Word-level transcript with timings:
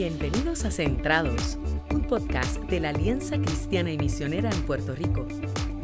Bienvenidos 0.00 0.64
a 0.64 0.70
Centrados, 0.70 1.58
un 1.92 2.00
podcast 2.00 2.56
de 2.56 2.80
la 2.80 2.88
Alianza 2.88 3.36
Cristiana 3.36 3.92
y 3.92 3.98
Misionera 3.98 4.48
en 4.50 4.62
Puerto 4.62 4.94
Rico. 4.94 5.26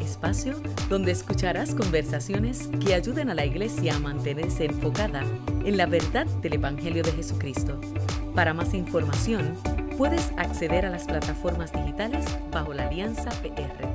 Espacio 0.01 0.59
donde 0.89 1.11
escucharás 1.11 1.75
conversaciones 1.75 2.67
que 2.83 2.95
ayuden 2.95 3.29
a 3.29 3.35
la 3.35 3.45
iglesia 3.45 3.95
a 3.95 3.99
mantenerse 3.99 4.65
enfocada 4.65 5.23
en 5.63 5.77
la 5.77 5.85
verdad 5.85 6.25
del 6.41 6.53
Evangelio 6.55 7.03
de 7.03 7.11
Jesucristo. 7.11 7.79
Para 8.33 8.55
más 8.55 8.73
información, 8.73 9.55
puedes 9.99 10.31
acceder 10.37 10.87
a 10.87 10.89
las 10.89 11.05
plataformas 11.05 11.71
digitales 11.71 12.25
bajo 12.51 12.73
la 12.73 12.87
Alianza 12.87 13.29
PR. 13.43 13.87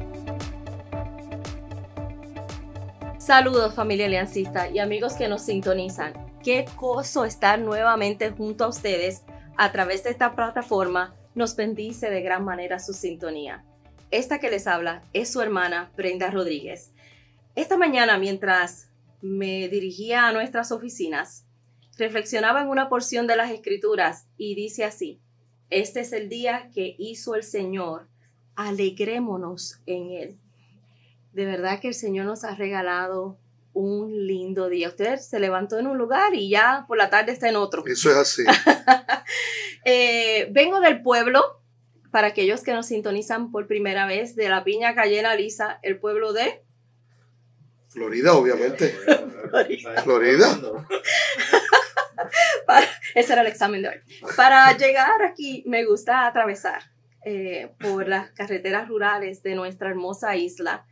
Saludos 3.18 3.75
familia 3.75 4.07
aliancista 4.07 4.68
y 4.68 4.79
amigos 4.79 5.14
que 5.14 5.27
nos 5.27 5.43
sintonizan. 5.43 6.12
Qué 6.45 6.64
gozo 6.77 7.25
estar 7.25 7.59
nuevamente 7.59 8.30
junto 8.30 8.62
a 8.62 8.68
ustedes 8.68 9.25
a 9.56 9.73
través 9.73 10.05
de 10.05 10.11
esta 10.11 10.34
plataforma. 10.34 11.15
Nos 11.34 11.56
bendice 11.56 12.11
de 12.11 12.23
gran 12.23 12.45
manera 12.45 12.79
su 12.79 12.92
sintonía. 12.92 13.65
Esta 14.11 14.38
que 14.38 14.51
les 14.51 14.66
habla 14.66 15.02
es 15.12 15.33
su 15.33 15.41
hermana 15.41 15.91
Brenda 15.97 16.30
Rodríguez. 16.30 16.92
Esta 17.55 17.77
mañana 17.77 18.19
mientras 18.19 18.91
me 19.23 19.69
dirigía 19.69 20.27
a 20.27 20.33
nuestras 20.33 20.73
oficinas, 20.73 21.47
reflexionaba 21.97 22.62
en 22.62 22.69
una 22.69 22.88
porción 22.88 23.27
de 23.27 23.37
las 23.37 23.51
escrituras 23.51 24.28
y 24.37 24.55
dice 24.55 24.84
así, 24.84 25.20
este 25.70 26.00
es 26.00 26.12
el 26.12 26.28
día 26.28 26.70
que 26.75 26.95
hizo 26.98 27.34
el 27.34 27.45
Señor, 27.45 28.09
alegrémonos 28.56 29.80
en 29.87 30.11
él. 30.11 30.39
De 31.33 31.47
verdad 31.47 31.80
que 31.80 31.89
el 31.89 31.95
Señor 31.95 32.27
nos 32.27 32.45
ha 32.45 32.55
regalado 32.55 33.39
un 33.73 34.27
lindo 34.27 34.69
día. 34.69 34.89
Usted 34.89 35.19
se 35.19 35.41
levantó 35.41 35.79
en 35.79 35.87
un 35.87 35.99
lugar 35.99 36.35
y 36.35 36.51
ya 36.51 36.85
por 36.87 36.99
la 36.99 37.11
tarde 37.11 37.33
está 37.33 37.49
en 37.49 37.57
otro. 37.57 37.85
Eso 37.87 38.11
es 38.11 38.17
así. 38.17 38.45
Eh, 39.85 40.47
vengo 40.53 40.79
del 40.79 41.03
pueblo, 41.03 41.61
para 42.12 42.29
aquellos 42.29 42.62
que 42.62 42.73
nos 42.73 42.87
sintonizan 42.87 43.51
por 43.51 43.67
primera 43.67 44.06
vez, 44.06 44.37
de 44.37 44.48
la 44.48 44.62
Piña 44.62 44.95
Cayena 44.95 45.34
Lisa, 45.34 45.81
el 45.83 45.98
pueblo 45.98 46.33
de... 46.33 46.62
Florida, 47.89 48.34
obviamente. 48.34 48.97
Florida. 50.05 50.47
ese 53.17 53.33
era 53.33 53.42
el 53.42 53.48
examen 53.48 53.83
de 53.83 53.89
hoy. 53.89 53.97
Para 54.36 54.77
llegar 54.77 55.20
aquí 55.23 55.64
me 55.67 55.84
gusta 55.84 56.27
atravesar 56.27 56.81
eh, 57.25 57.73
por 57.81 58.07
las 58.07 58.31
carreteras 58.31 58.89
rurales 58.89 59.42
de 59.42 59.57
nuestra 59.57 59.91
hermosa 59.91 60.36
isla 60.36 60.86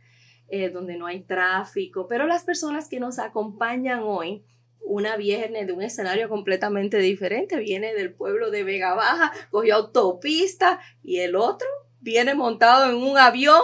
eh, 0.53 0.69
donde 0.69 0.97
no 0.97 1.05
hay 1.05 1.21
tráfico, 1.21 2.07
pero 2.09 2.27
las 2.27 2.43
personas 2.43 2.89
que 2.89 2.99
nos 2.99 3.19
acompañan 3.19 4.01
hoy, 4.03 4.43
una 4.81 5.15
viene 5.15 5.65
de 5.65 5.71
un 5.71 5.81
escenario 5.81 6.27
completamente 6.27 6.97
diferente, 6.97 7.55
viene 7.55 7.93
del 7.93 8.13
pueblo 8.13 8.51
de 8.51 8.65
Vega 8.65 8.93
Baja, 8.93 9.31
cogió 9.49 9.75
autopista 9.75 10.81
y 11.03 11.19
el 11.19 11.37
otro 11.37 11.69
viene 12.01 12.35
montado 12.35 12.89
en 12.89 12.97
un 12.97 13.17
avión, 13.17 13.61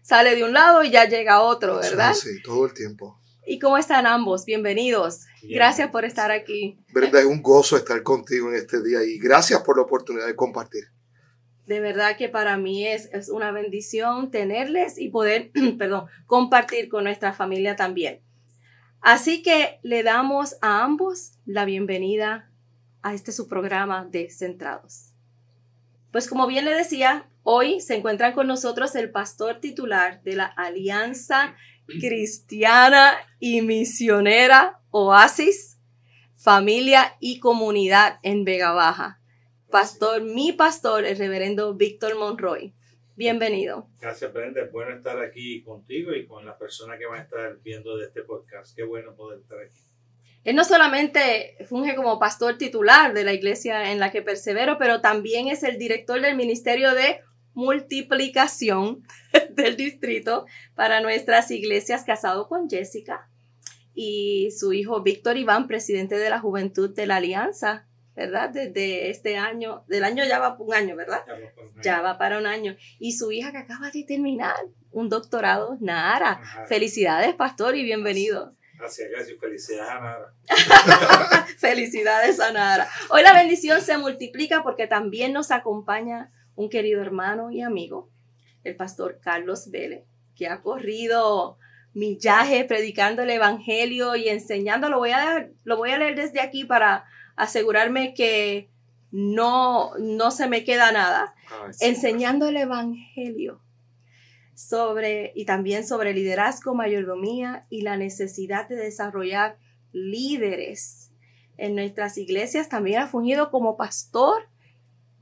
sale 0.00 0.34
de 0.34 0.42
un 0.42 0.54
lado 0.54 0.82
y 0.82 0.90
ya 0.90 1.04
llega 1.06 1.34
a 1.34 1.40
otro, 1.42 1.76
¿verdad? 1.76 2.14
Sí, 2.14 2.40
todo 2.42 2.64
el 2.64 2.72
tiempo. 2.72 3.20
¿Y 3.46 3.58
cómo 3.58 3.76
están 3.76 4.06
ambos? 4.06 4.46
Bienvenidos. 4.46 5.26
Gracias 5.42 5.90
por 5.90 6.06
estar 6.06 6.30
aquí. 6.30 6.78
Brenda, 6.94 7.20
es 7.20 7.26
un 7.26 7.42
gozo 7.42 7.76
estar 7.76 8.02
contigo 8.02 8.48
en 8.48 8.54
este 8.54 8.82
día 8.82 9.02
y 9.04 9.18
gracias 9.18 9.60
por 9.60 9.76
la 9.76 9.82
oportunidad 9.82 10.26
de 10.26 10.36
compartir 10.36 10.84
de 11.70 11.78
verdad 11.78 12.16
que 12.16 12.28
para 12.28 12.56
mí 12.56 12.84
es, 12.84 13.08
una 13.28 13.52
bendición 13.52 14.32
tenerles 14.32 14.98
y 14.98 15.08
poder, 15.08 15.52
perdón, 15.78 16.06
compartir 16.26 16.88
con 16.88 17.04
nuestra 17.04 17.32
familia 17.32 17.76
también. 17.76 18.22
Así 19.00 19.40
que 19.40 19.78
le 19.84 20.02
damos 20.02 20.56
a 20.62 20.82
ambos 20.82 21.34
la 21.46 21.64
bienvenida 21.64 22.50
a 23.02 23.14
este 23.14 23.30
su 23.30 23.46
programa 23.46 24.04
de 24.04 24.30
Centrados. 24.30 25.12
Pues 26.10 26.28
como 26.28 26.48
bien 26.48 26.64
le 26.64 26.74
decía, 26.74 27.30
hoy 27.44 27.80
se 27.80 27.94
encuentran 27.94 28.32
con 28.32 28.48
nosotros 28.48 28.96
el 28.96 29.12
pastor 29.12 29.60
titular 29.60 30.24
de 30.24 30.34
la 30.34 30.46
Alianza 30.46 31.54
Cristiana 31.86 33.12
y 33.38 33.62
Misionera 33.62 34.80
Oasis, 34.90 35.78
Familia 36.34 37.14
y 37.20 37.38
Comunidad 37.38 38.18
en 38.24 38.42
Vega 38.42 38.72
Baja 38.72 39.19
pastor, 39.70 40.22
mi 40.22 40.52
pastor, 40.52 41.04
el 41.04 41.16
reverendo 41.16 41.74
Víctor 41.74 42.18
Monroy. 42.18 42.74
Bienvenido. 43.16 43.88
Gracias, 44.00 44.32
Brenda. 44.32 44.62
Es 44.62 44.72
bueno 44.72 44.96
estar 44.96 45.22
aquí 45.22 45.62
contigo 45.62 46.12
y 46.12 46.26
con 46.26 46.44
las 46.44 46.56
personas 46.56 46.98
que 46.98 47.06
van 47.06 47.20
a 47.20 47.22
estar 47.22 47.58
viendo 47.62 47.96
de 47.96 48.06
este 48.06 48.22
podcast. 48.22 48.74
Qué 48.74 48.82
bueno 48.82 49.14
poder 49.14 49.40
estar 49.40 49.58
aquí. 49.60 49.78
Él 50.42 50.56
no 50.56 50.64
solamente 50.64 51.56
funge 51.68 51.94
como 51.94 52.18
pastor 52.18 52.58
titular 52.58 53.14
de 53.14 53.24
la 53.24 53.32
iglesia 53.32 53.92
en 53.92 54.00
la 54.00 54.10
que 54.10 54.22
persevero, 54.22 54.76
pero 54.78 55.00
también 55.00 55.48
es 55.48 55.62
el 55.62 55.78
director 55.78 56.20
del 56.20 56.36
Ministerio 56.36 56.94
de 56.94 57.20
Multiplicación 57.52 59.02
del 59.50 59.76
distrito 59.76 60.46
para 60.74 61.00
nuestras 61.00 61.50
iglesias, 61.50 62.04
casado 62.04 62.48
con 62.48 62.70
Jessica 62.70 63.28
y 63.94 64.50
su 64.52 64.72
hijo 64.72 65.02
Víctor 65.02 65.36
Iván, 65.36 65.66
presidente 65.66 66.16
de 66.16 66.30
la 66.30 66.40
Juventud 66.40 66.94
de 66.94 67.06
la 67.06 67.16
Alianza 67.16 67.89
¿verdad? 68.14 68.50
Desde 68.50 69.10
este 69.10 69.36
año, 69.36 69.84
del 69.86 70.04
año 70.04 70.24
ya 70.24 70.38
va 70.38 70.56
un 70.58 70.74
año, 70.74 70.96
¿verdad? 70.96 71.22
Ya 71.82 72.00
va 72.02 72.18
para 72.18 72.38
un 72.38 72.46
año. 72.46 72.76
Y 72.98 73.12
su 73.12 73.32
hija 73.32 73.52
que 73.52 73.58
acaba 73.58 73.90
de 73.90 74.04
terminar 74.04 74.56
un 74.90 75.08
doctorado, 75.08 75.76
Nara. 75.80 76.40
Felicidades, 76.68 77.34
pastor, 77.34 77.76
y 77.76 77.84
bienvenido. 77.84 78.54
Gracias, 78.78 79.10
gracias. 79.10 79.38
Felicidades 79.38 79.90
a 79.90 80.00
Nara. 80.00 81.46
Felicidades 81.58 82.40
a 82.40 82.52
Nara. 82.52 82.88
Hoy 83.10 83.22
la 83.22 83.34
bendición 83.34 83.80
se 83.82 83.98
multiplica 83.98 84.62
porque 84.62 84.86
también 84.86 85.32
nos 85.32 85.50
acompaña 85.50 86.32
un 86.54 86.70
querido 86.70 87.02
hermano 87.02 87.50
y 87.50 87.60
amigo, 87.60 88.10
el 88.64 88.76
pastor 88.76 89.20
Carlos 89.22 89.70
Vélez, 89.70 90.04
que 90.34 90.48
ha 90.48 90.62
corrido 90.62 91.58
millaje 91.92 92.64
predicando 92.64 93.22
el 93.22 93.30
evangelio 93.30 94.16
y 94.16 94.28
enseñando. 94.28 94.88
Lo 94.88 94.98
voy 94.98 95.10
a, 95.10 95.48
lo 95.64 95.76
voy 95.76 95.90
a 95.90 95.98
leer 95.98 96.16
desde 96.16 96.40
aquí 96.40 96.64
para 96.64 97.04
asegurarme 97.40 98.14
que 98.14 98.70
no, 99.10 99.92
no 99.98 100.30
se 100.30 100.48
me 100.48 100.64
queda 100.64 100.92
nada. 100.92 101.34
Enseñando 101.80 102.48
el 102.48 102.56
Evangelio 102.58 103.60
sobre, 104.54 105.32
y 105.34 105.46
también 105.46 105.86
sobre 105.86 106.12
liderazgo, 106.12 106.74
mayordomía 106.74 107.66
y 107.70 107.82
la 107.82 107.96
necesidad 107.96 108.68
de 108.68 108.76
desarrollar 108.76 109.58
líderes 109.92 111.12
en 111.56 111.74
nuestras 111.74 112.18
iglesias. 112.18 112.68
También 112.68 113.00
ha 113.00 113.08
fungido 113.08 113.50
como 113.50 113.76
pastor 113.76 114.48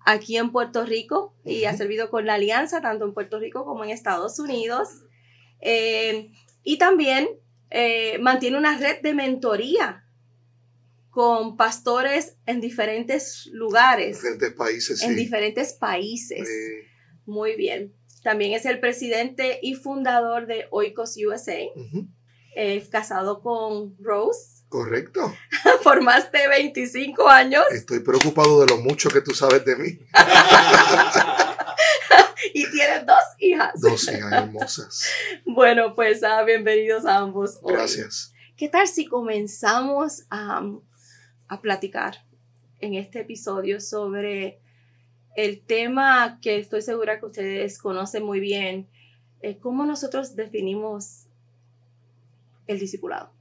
aquí 0.04 0.36
en 0.36 0.50
Puerto 0.50 0.84
Rico 0.84 1.34
y 1.44 1.64
ha 1.64 1.76
servido 1.76 2.10
con 2.10 2.26
la 2.26 2.34
alianza 2.34 2.80
tanto 2.80 3.04
en 3.04 3.14
Puerto 3.14 3.38
Rico 3.38 3.64
como 3.64 3.84
en 3.84 3.90
Estados 3.90 4.38
Unidos. 4.38 4.88
Eh, 5.60 6.32
y 6.62 6.78
también 6.78 7.28
eh, 7.70 8.18
mantiene 8.18 8.58
una 8.58 8.76
red 8.76 9.00
de 9.02 9.14
mentoría 9.14 10.07
con 11.18 11.56
pastores 11.56 12.36
en 12.46 12.60
diferentes 12.60 13.48
lugares. 13.50 14.18
Diferentes 14.18 14.52
países. 14.52 15.02
En 15.02 15.16
diferentes 15.16 15.72
países. 15.72 16.48
Muy 17.26 17.56
bien. 17.56 17.92
También 18.22 18.52
es 18.52 18.64
el 18.66 18.78
presidente 18.78 19.58
y 19.60 19.74
fundador 19.74 20.46
de 20.46 20.68
Oikos 20.70 21.16
USA. 21.16 21.58
Es 22.54 22.88
casado 22.88 23.42
con 23.42 23.96
Rose. 23.98 24.62
Correcto. 24.68 25.34
Por 25.82 26.02
más 26.02 26.30
de 26.30 26.46
25 26.46 27.28
años. 27.28 27.64
Estoy 27.72 27.98
preocupado 27.98 28.60
de 28.60 28.68
lo 28.68 28.76
mucho 28.76 29.10
que 29.10 29.20
tú 29.20 29.34
sabes 29.34 29.64
de 29.64 29.74
mí. 29.74 29.88
y 32.54 32.70
tienes 32.70 33.04
dos 33.04 33.24
hijas. 33.40 33.72
Dos 33.80 34.04
hijas 34.04 34.32
hermosas. 34.32 35.04
Bueno, 35.44 35.96
pues 35.96 36.22
ah, 36.22 36.44
bienvenidos 36.44 37.04
a 37.06 37.16
ambos. 37.16 37.58
Gracias. 37.60 38.32
¿Qué 38.56 38.68
tal 38.68 38.86
si 38.86 39.06
comenzamos 39.06 40.22
a 40.30 40.62
a 41.48 41.60
platicar 41.60 42.24
en 42.80 42.94
este 42.94 43.20
episodio 43.20 43.80
sobre 43.80 44.60
el 45.36 45.60
tema 45.60 46.38
que 46.40 46.58
estoy 46.58 46.82
segura 46.82 47.20
que 47.20 47.26
ustedes 47.26 47.78
conocen 47.78 48.24
muy 48.24 48.40
bien, 48.40 48.88
eh, 49.40 49.58
cómo 49.58 49.84
nosotros 49.86 50.34
definimos 50.34 51.26
el 52.66 52.78
discipulado. 52.78 53.32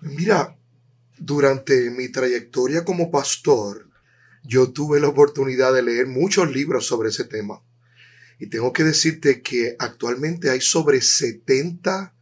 Mira, 0.00 0.56
durante 1.18 1.90
mi 1.90 2.10
trayectoria 2.10 2.84
como 2.84 3.10
pastor, 3.10 3.88
yo 4.42 4.72
tuve 4.72 5.00
la 5.00 5.08
oportunidad 5.08 5.72
de 5.72 5.82
leer 5.82 6.06
muchos 6.06 6.50
libros 6.50 6.86
sobre 6.86 7.08
ese 7.08 7.24
tema. 7.24 7.62
Y 8.38 8.48
tengo 8.48 8.72
que 8.72 8.84
decirte 8.84 9.42
que 9.42 9.76
actualmente 9.78 10.50
hay 10.50 10.60
sobre 10.60 11.00
70 11.00 12.14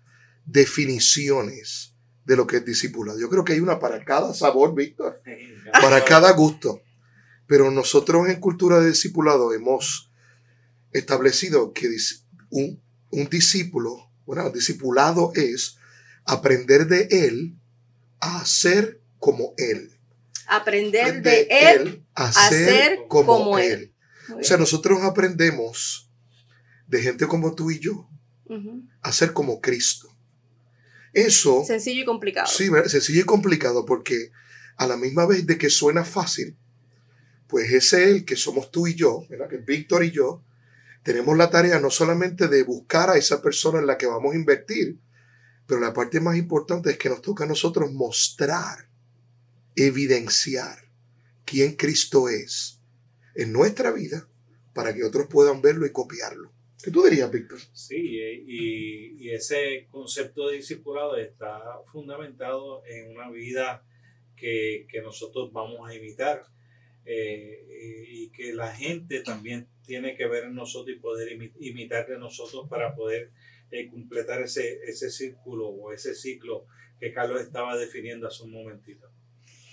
definiciones 0.47 1.94
de 2.25 2.37
lo 2.37 2.47
que 2.47 2.57
es 2.59 2.65
discipulado. 2.65 3.19
Yo 3.19 3.29
creo 3.29 3.45
que 3.45 3.53
hay 3.53 3.61
una 3.61 3.79
para 3.79 4.05
cada 4.05 4.33
sabor, 4.35 4.75
Víctor, 4.75 5.21
para 5.73 6.05
cada 6.05 6.33
gusto. 6.33 6.81
Pero 7.47 7.71
nosotros 7.71 8.29
en 8.29 8.41
cultura 8.41 8.81
de 8.81 8.89
discipulado 8.89 9.53
hemos 9.53 10.11
establecido 10.93 11.73
que 11.73 11.89
un, 12.51 12.83
un 13.11 13.29
discípulo, 13.29 14.11
bueno, 14.25 14.49
discipulado 14.51 15.33
es 15.35 15.77
aprender 16.25 16.87
de 16.87 17.09
él 17.11 17.59
a 18.21 18.45
ser 18.47 19.03
como 19.19 19.53
él. 19.59 19.91
Aprender 20.47 21.23
de, 21.23 21.47
él, 21.51 22.05
a 22.15 22.29
a 22.29 22.33
ser 22.33 22.69
ser 22.69 22.99
como, 23.09 23.39
como 23.39 23.59
él. 23.59 23.95
O 24.39 24.43
sea, 24.43 24.57
nosotros 24.57 25.03
aprendemos 25.03 26.11
de 26.87 27.03
gente 27.03 27.27
como 27.27 27.55
tú 27.55 27.71
y 27.71 27.79
yo 27.79 28.09
a 29.03 29.13
ser 29.13 29.33
como 29.33 29.61
Cristo. 29.61 30.14
Eso, 31.15 31.65
Sencillo 31.65 32.03
y 32.03 32.05
complicado. 32.05 32.47
sí, 32.49 32.69
sencillo 32.87 33.21
y 33.21 33.25
complicado 33.25 33.87
porque 33.87 34.31
a 34.77 34.87
la 34.87 34.97
misma 34.97 35.27
vez 35.27 35.47
de 35.47 35.57
que 35.57 35.71
suena 35.71 36.05
fácil, 36.05 36.57
pues 37.47 37.71
ese 37.73 38.11
él 38.11 38.25
que 38.25 38.37
somos 38.37 38.71
tú 38.71 38.87
y 38.87 38.95
yo, 38.95 39.25
¿verdad? 39.31 39.49
que 39.49 39.57
es 39.57 39.65
Víctor 39.65 40.05
y 40.05 40.11
yo, 40.11 40.43
tenemos 41.05 41.37
la 41.37 41.51
tarea 41.51 41.79
no 41.79 41.91
solamente 41.91 42.49
de 42.49 42.63
buscar 42.63 43.11
a 43.11 43.17
esa 43.17 43.43
persona 43.43 43.79
en 43.79 43.87
la 43.87 43.99
que 43.99 44.07
vamos 44.07 44.33
a 44.33 44.37
invertir, 44.37 44.99
pero 45.67 45.81
la 45.81 45.93
parte 45.93 46.21
más 46.21 46.37
importante 46.37 46.91
es 46.91 46.99
que 46.99 47.09
nos 47.09 47.23
toca 47.23 47.45
a 47.45 47.47
nosotros 47.47 47.93
mostrar, 47.93 48.89
evidenciar 49.77 50.91
quién 51.45 51.77
Cristo 51.77 52.29
es 52.29 52.81
en 53.35 53.53
nuestra 53.53 53.93
vida 53.93 54.27
para 54.73 54.95
que 54.95 55.05
otros 55.05 55.27
puedan 55.29 55.63
verlo 55.63 55.87
y 55.87 55.93
copiarlo. 55.93 56.54
¿Qué 56.85 56.91
tú 56.91 57.03
dirías, 57.05 57.31
Víctor? 57.33 57.59
Sí, 57.73 57.97
y, 57.97 59.17
y 59.19 59.31
ese 59.31 59.87
concepto 59.91 60.49
de 60.49 60.57
discipulado 60.57 61.17
está 61.17 61.61
fundamentado 61.91 62.85
en 62.87 63.11
una 63.17 63.31
vida 63.31 63.83
que, 64.37 64.87
que 64.91 65.01
nosotros 65.01 65.53
vamos 65.53 65.89
a 65.89 65.95
imitar 65.95 66.45
eh, 67.07 68.07
y 68.11 68.29
que 68.31 68.53
la 68.53 68.75
gente 68.75 69.21
también 69.21 69.69
tiene 69.87 70.17
que 70.17 70.27
ver 70.27 70.45
en 70.45 70.55
nosotros 70.55 70.97
y 70.97 71.01
poder 71.01 71.39
imi- 71.39 71.53
imitar 71.61 72.07
de 72.07 72.19
nosotros 72.19 72.69
para 72.69 72.95
poder 72.95 73.31
eh, 73.71 73.89
completar 73.89 74.43
ese, 74.43 74.81
ese 74.85 75.11
círculo 75.11 75.69
o 75.69 75.93
ese 75.93 76.15
ciclo 76.15 76.67
que 77.01 77.13
Carlos 77.13 77.41
estaba 77.41 77.77
definiendo 77.77 78.27
hace 78.27 78.43
un 78.43 78.53
momentito. 78.53 79.11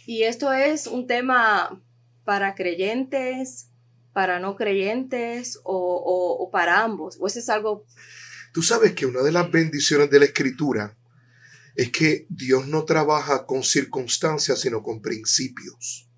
Y 0.05 0.23
esto 0.23 0.51
es 0.51 0.87
un 0.87 1.07
tema 1.07 1.81
para 2.25 2.55
creyentes, 2.55 3.70
para 4.13 4.39
no 4.39 4.55
creyentes 4.55 5.59
o, 5.63 6.49
para 6.51 6.83
ambos. 6.83 7.17
O 7.19 7.27
eso 7.27 7.39
es 7.39 7.49
algo... 7.49 7.85
Tú 8.53 8.61
sabes 8.61 8.93
que 8.93 9.05
una 9.05 9.21
de 9.21 9.31
las 9.31 9.49
bendiciones 9.49 10.09
de 10.09 10.19
la 10.19 10.25
escritura 10.25 10.97
es 11.75 11.89
que 11.91 12.25
Dios 12.29 12.67
no 12.67 12.83
trabaja 12.83 13.45
con 13.45 13.63
circunstancias, 13.63 14.59
sino 14.59 14.83
con 14.83 15.01
principios. 15.01 16.09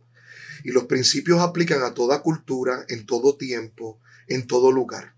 Y 0.63 0.71
los 0.71 0.85
principios 0.85 1.41
aplican 1.41 1.83
a 1.83 1.93
toda 1.93 2.21
cultura, 2.21 2.85
en 2.87 3.05
todo 3.05 3.37
tiempo, 3.37 3.99
en 4.27 4.47
todo 4.47 4.71
lugar. 4.71 5.15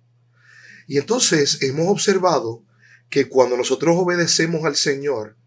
Y 0.87 0.97
entonces 0.97 1.61
hemos 1.61 1.87
observado 1.87 2.65
que 3.09 3.29
cuando 3.29 3.55
nosotros 3.55 3.95
obedecemos 3.97 4.65
al 4.65 4.75
Señor, 4.75 5.37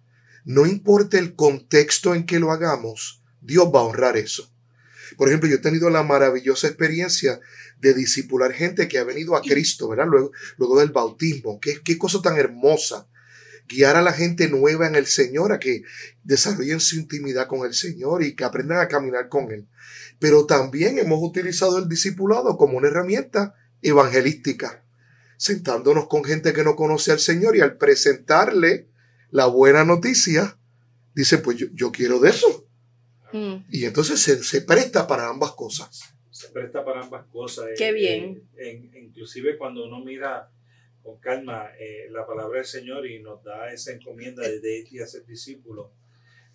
no 0.45 0.67
importa 0.67 1.19
el 1.19 1.35
contexto 1.35 2.15
en 2.15 2.25
que 2.25 2.39
lo 2.39 2.51
hagamos, 2.51 3.23
Dios 3.41 3.67
va 3.75 3.81
a 3.81 3.85
honrar 3.85 4.17
eso. 4.17 4.51
Por 5.17 5.29
ejemplo, 5.29 5.49
yo 5.49 5.57
he 5.57 5.61
tenido 5.61 5.91
la 5.91 6.03
maravillosa 6.03 6.67
experiencia 6.67 7.41
de 7.81 7.95
discipular 7.95 8.53
gente 8.53 8.89
que 8.89 8.99
ha 8.99 9.05
venido 9.05 9.37
a 9.37 9.43
Cristo, 9.43 9.89
¿verdad? 9.89 10.07
Luego, 10.09 10.33
luego 10.57 10.81
del 10.81 10.91
bautismo. 10.91 11.61
¿Qué, 11.61 11.99
cosa 11.99 12.21
tan 12.23 12.37
hermosa. 12.37 13.09
Guiar 13.69 13.97
a 13.97 14.03
la 14.03 14.13
gente 14.13 14.49
nueva 14.49 14.87
en 14.87 14.95
el 14.95 15.07
Señor 15.07 15.53
a 15.53 15.59
que 15.59 15.83
desarrollen 16.25 16.81
su 16.81 16.97
intimidad 16.97 17.47
con 17.47 17.67
el 17.67 17.75
Señor 17.75 18.23
y 18.23 18.35
que 18.35 18.45
aprendan 18.45 18.81
a 18.81 18.89
caminar 18.89 19.29
con 19.29 19.51
Él. 19.51 19.69
Pero 20.19 20.47
también 20.47 20.99
hemos 20.99 21.21
utilizado 21.23 21.79
el 21.79 21.89
discipulado 21.89 22.57
como 22.57 22.79
una 22.79 22.89
herramienta 22.89 23.55
evangelística, 23.83 24.85
sentándonos 25.37 26.09
con 26.09 26.25
gente 26.25 26.55
que 26.55 26.65
no 26.65 26.77
conoce 26.77 27.13
al 27.13 27.21
Señor 27.21 27.57
y 27.57 27.61
al 27.61 27.77
presentarle 27.77 28.89
la 29.31 29.47
buena 29.47 29.85
noticia, 29.85 30.59
dice, 31.15 31.39
pues 31.39 31.59
yo 31.59 31.93
quiero 31.93 32.21
de 32.21 32.31
eso. 32.31 32.68
Mm, 33.33 33.65
Y 33.71 33.85
entonces 33.85 34.21
se, 34.21 34.43
se 34.43 34.63
presta 34.63 35.07
para 35.07 35.29
ambas 35.29 35.53
cosas. 35.53 36.15
se 36.31 36.49
presta 36.51 36.85
para 36.85 37.01
ambas 37.03 37.27
cosas. 37.27 37.67
Qué 37.77 37.89
Eh, 37.89 37.93
bien. 37.93 38.49
eh, 38.57 38.71
en- 38.95 39.05
inclusive 39.05 39.57
cuando 39.59 39.85
uno 39.87 40.05
mira 40.05 40.51
con 41.03 41.19
calma 41.21 41.71
eh, 41.79 42.07
la 42.11 42.27
palabra 42.27 42.59
del 42.59 42.67
Señor 42.67 43.07
y 43.07 43.21
nos 43.21 43.43
da 43.43 43.73
esa 43.73 43.93
encomienda 43.93 44.43
de, 44.43 44.61
de 44.61 44.79
ir 44.81 44.87
y 44.93 45.01
hacer 45.01 45.25
discípulos. 45.27 45.91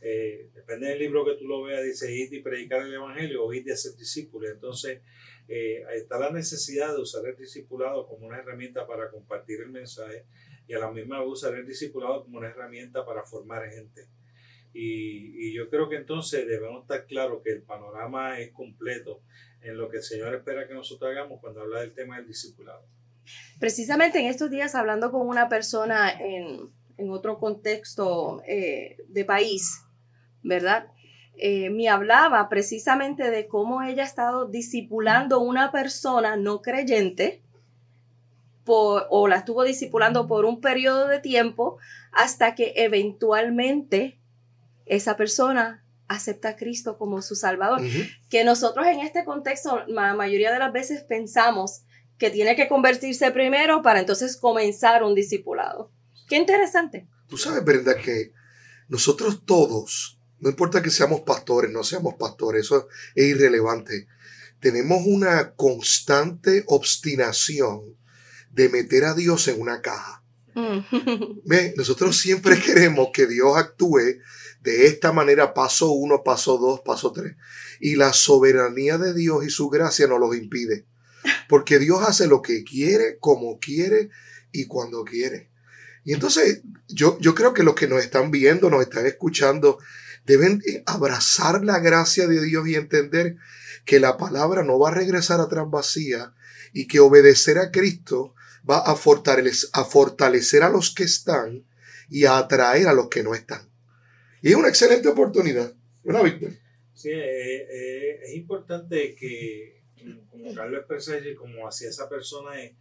eh, 0.05 0.49
depende 0.53 0.87
del 0.89 0.99
libro 0.99 1.23
que 1.25 1.35
tú 1.35 1.45
lo 1.47 1.61
veas, 1.63 1.81
dice 1.81 2.13
ir 2.13 2.33
y 2.33 2.41
predicar 2.41 2.81
el 2.85 2.93
Evangelio 2.93 3.45
o 3.45 3.53
ir 3.53 3.65
y 3.65 3.71
hacer 3.71 3.95
discípulos. 3.95 4.51
Entonces, 4.51 4.99
eh, 5.47 5.81
está 5.95 6.19
la 6.19 6.29
necesidad 6.29 6.93
de 6.93 7.01
usar 7.01 7.25
el 7.25 7.37
discipulado 7.37 8.05
como 8.05 8.27
una 8.27 8.37
herramienta 8.39 8.85
para 8.85 9.09
compartir 9.09 9.61
el 9.61 9.69
mensaje 9.69 10.25
y 10.67 10.73
a 10.73 10.79
la 10.79 10.91
misma 10.91 11.19
vez 11.21 11.29
usar 11.29 11.55
el 11.55 11.65
discipulado 11.65 12.23
como 12.25 12.37
una 12.37 12.49
herramienta 12.49 13.05
para 13.05 13.23
formar 13.23 13.69
gente. 13.69 14.07
Y, 14.73 15.49
y 15.49 15.53
yo 15.53 15.69
creo 15.69 15.87
que 15.87 15.97
entonces 15.97 16.47
debemos 16.47 16.81
estar 16.81 17.05
claros 17.05 17.41
que 17.43 17.51
el 17.51 17.61
panorama 17.61 18.39
es 18.39 18.51
completo 18.51 19.21
en 19.61 19.77
lo 19.77 19.89
que 19.89 19.97
el 19.97 20.03
Señor 20.03 20.33
espera 20.33 20.67
que 20.67 20.73
nosotros 20.73 21.11
hagamos 21.11 21.39
cuando 21.39 21.61
habla 21.61 21.81
del 21.81 21.93
tema 21.93 22.17
del 22.17 22.27
discipulado. 22.27 22.83
Precisamente 23.59 24.19
en 24.19 24.25
estos 24.25 24.49
días 24.49 24.75
hablando 24.75 25.11
con 25.11 25.27
una 25.27 25.47
persona 25.47 26.11
en, 26.11 26.69
en 26.97 27.09
otro 27.11 27.37
contexto 27.39 28.41
eh, 28.47 28.97
de 29.07 29.23
país, 29.25 29.83
¿verdad? 30.41 30.87
Eh, 31.37 31.69
me 31.69 31.87
hablaba 31.89 32.49
precisamente 32.49 33.29
de 33.31 33.47
cómo 33.47 33.81
ella 33.81 34.03
ha 34.03 34.05
estado 34.07 34.47
discipulando 34.47 35.39
una 35.39 35.71
persona 35.71 36.35
no 36.35 36.61
creyente 36.61 37.41
por- 38.65 39.07
o 39.09 39.27
la 39.27 39.37
estuvo 39.37 39.63
discipulando 39.63 40.27
por 40.27 40.45
un 40.45 40.61
periodo 40.61 41.07
de 41.07 41.19
tiempo 41.19 41.77
hasta 42.11 42.55
que 42.55 42.73
eventualmente 42.75 44.19
esa 44.85 45.17
persona 45.17 45.83
acepta 46.07 46.49
a 46.49 46.55
Cristo 46.55 46.97
como 46.97 47.21
su 47.21 47.35
Salvador 47.35 47.81
que 48.29 48.43
nosotros 48.43 48.85
en 48.87 48.99
este 48.99 49.25
contexto, 49.25 49.83
la 49.87 50.13
mayoría 50.13 50.51
de 50.51 50.59
las 50.59 50.73
veces 50.73 51.03
pensamos 51.03 51.83
que 52.17 52.29
tiene 52.29 52.55
que 52.55 52.67
convertirse 52.67 53.31
primero 53.31 53.81
para 53.81 53.99
entonces 53.99 54.37
comenzar 54.37 55.03
un 55.03 55.15
discipulado. 55.15 55.91
Qué 56.27 56.37
interesante. 56.37 57.07
Tú 57.27 57.37
sabes, 57.37 57.63
Brenda, 57.63 57.97
que 57.97 58.33
nosotros 58.87 59.43
todos, 59.45 60.19
no 60.39 60.49
importa 60.49 60.81
que 60.81 60.89
seamos 60.89 61.21
pastores, 61.21 61.71
no 61.71 61.83
seamos 61.83 62.15
pastores, 62.15 62.65
eso 62.65 62.87
es 63.15 63.25
irrelevante, 63.25 64.07
tenemos 64.59 65.05
una 65.05 65.53
constante 65.55 66.63
obstinación 66.67 67.97
de 68.51 68.69
meter 68.69 69.03
a 69.05 69.13
Dios 69.13 69.47
en 69.47 69.59
una 69.59 69.81
caja. 69.81 70.23
Mm. 70.55 71.41
Ve, 71.45 71.73
nosotros 71.75 72.17
siempre 72.17 72.59
queremos 72.65 73.09
que 73.13 73.27
Dios 73.27 73.57
actúe 73.57 74.19
de 74.63 74.87
esta 74.87 75.11
manera, 75.11 75.53
paso 75.53 75.91
uno, 75.91 76.23
paso 76.23 76.57
dos, 76.57 76.79
paso 76.81 77.11
tres. 77.11 77.35
Y 77.81 77.95
la 77.95 78.13
soberanía 78.13 78.97
de 78.97 79.13
Dios 79.13 79.45
y 79.45 79.49
su 79.49 79.69
gracia 79.69 80.07
nos 80.07 80.19
los 80.19 80.35
impide. 80.35 80.85
Porque 81.49 81.79
Dios 81.79 82.01
hace 82.01 82.27
lo 82.27 82.41
que 82.41 82.63
quiere, 82.63 83.17
como 83.19 83.59
quiere 83.59 84.09
y 84.53 84.65
cuando 84.65 85.03
quiere. 85.03 85.49
Y 86.05 86.13
entonces 86.13 86.61
yo, 86.87 87.17
yo 87.19 87.35
creo 87.35 87.53
que 87.53 87.63
los 87.63 87.75
que 87.75 87.87
nos 87.87 88.01
están 88.03 88.31
viendo, 88.31 88.69
nos 88.69 88.81
están 88.81 89.05
escuchando, 89.05 89.79
deben 90.25 90.61
abrazar 90.85 91.63
la 91.63 91.79
gracia 91.79 92.27
de 92.27 92.41
Dios 92.41 92.67
y 92.67 92.75
entender 92.75 93.35
que 93.85 93.99
la 93.99 94.15
palabra 94.15 94.63
no 94.63 94.79
va 94.79 94.89
a 94.89 94.93
regresar 94.93 95.41
atrás 95.41 95.65
vacía 95.69 96.33
y 96.71 96.87
que 96.87 97.01
obedecer 97.01 97.57
a 97.57 97.71
Cristo 97.71 98.33
va 98.69 98.79
a 98.79 98.95
fortalecer, 98.95 99.69
a 99.73 99.83
fortalecer 99.83 100.63
a 100.63 100.69
los 100.69 100.93
que 100.93 101.03
están 101.03 101.65
y 102.09 102.25
a 102.25 102.37
atraer 102.37 102.87
a 102.87 102.93
los 102.93 103.09
que 103.09 103.23
no 103.23 103.35
están. 103.35 103.72
Y 104.43 104.49
es 104.49 104.55
una 104.55 104.67
excelente 104.67 105.07
oportunidad, 105.07 105.73
¿verdad, 106.03 106.23
Víctor? 106.23 106.51
Sí, 106.93 107.09
eh, 107.11 107.65
eh, 107.71 108.19
es 108.25 108.35
importante 108.35 109.15
que, 109.15 109.81
como- 110.29 110.53
Carlos 110.53 110.79
expresa 110.79 111.17
y 111.17 111.33
como 111.33 111.65
hacía 111.67 111.87
esa 111.89 112.09
persona, 112.09 112.61
es 112.61 112.73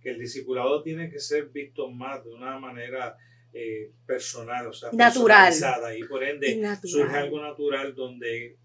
que 0.00 0.10
el 0.12 0.18
discipulado 0.18 0.82
tiene 0.82 1.10
que 1.10 1.20
ser 1.20 1.48
visto 1.50 1.90
más 1.90 2.24
de 2.24 2.30
una 2.30 2.58
manera 2.58 3.16
eh, 3.52 3.92
personal, 4.06 4.66
o 4.68 4.72
sea, 4.72 4.88
Natural. 4.92 5.48
personalizada, 5.48 5.94
y 5.94 6.04
por 6.04 6.24
ende 6.24 6.52
Y 6.52 6.56
natural. 6.56 6.88
surge 6.90 7.16
algo 7.16 7.42
natural 7.42 7.94
donde 7.94 8.56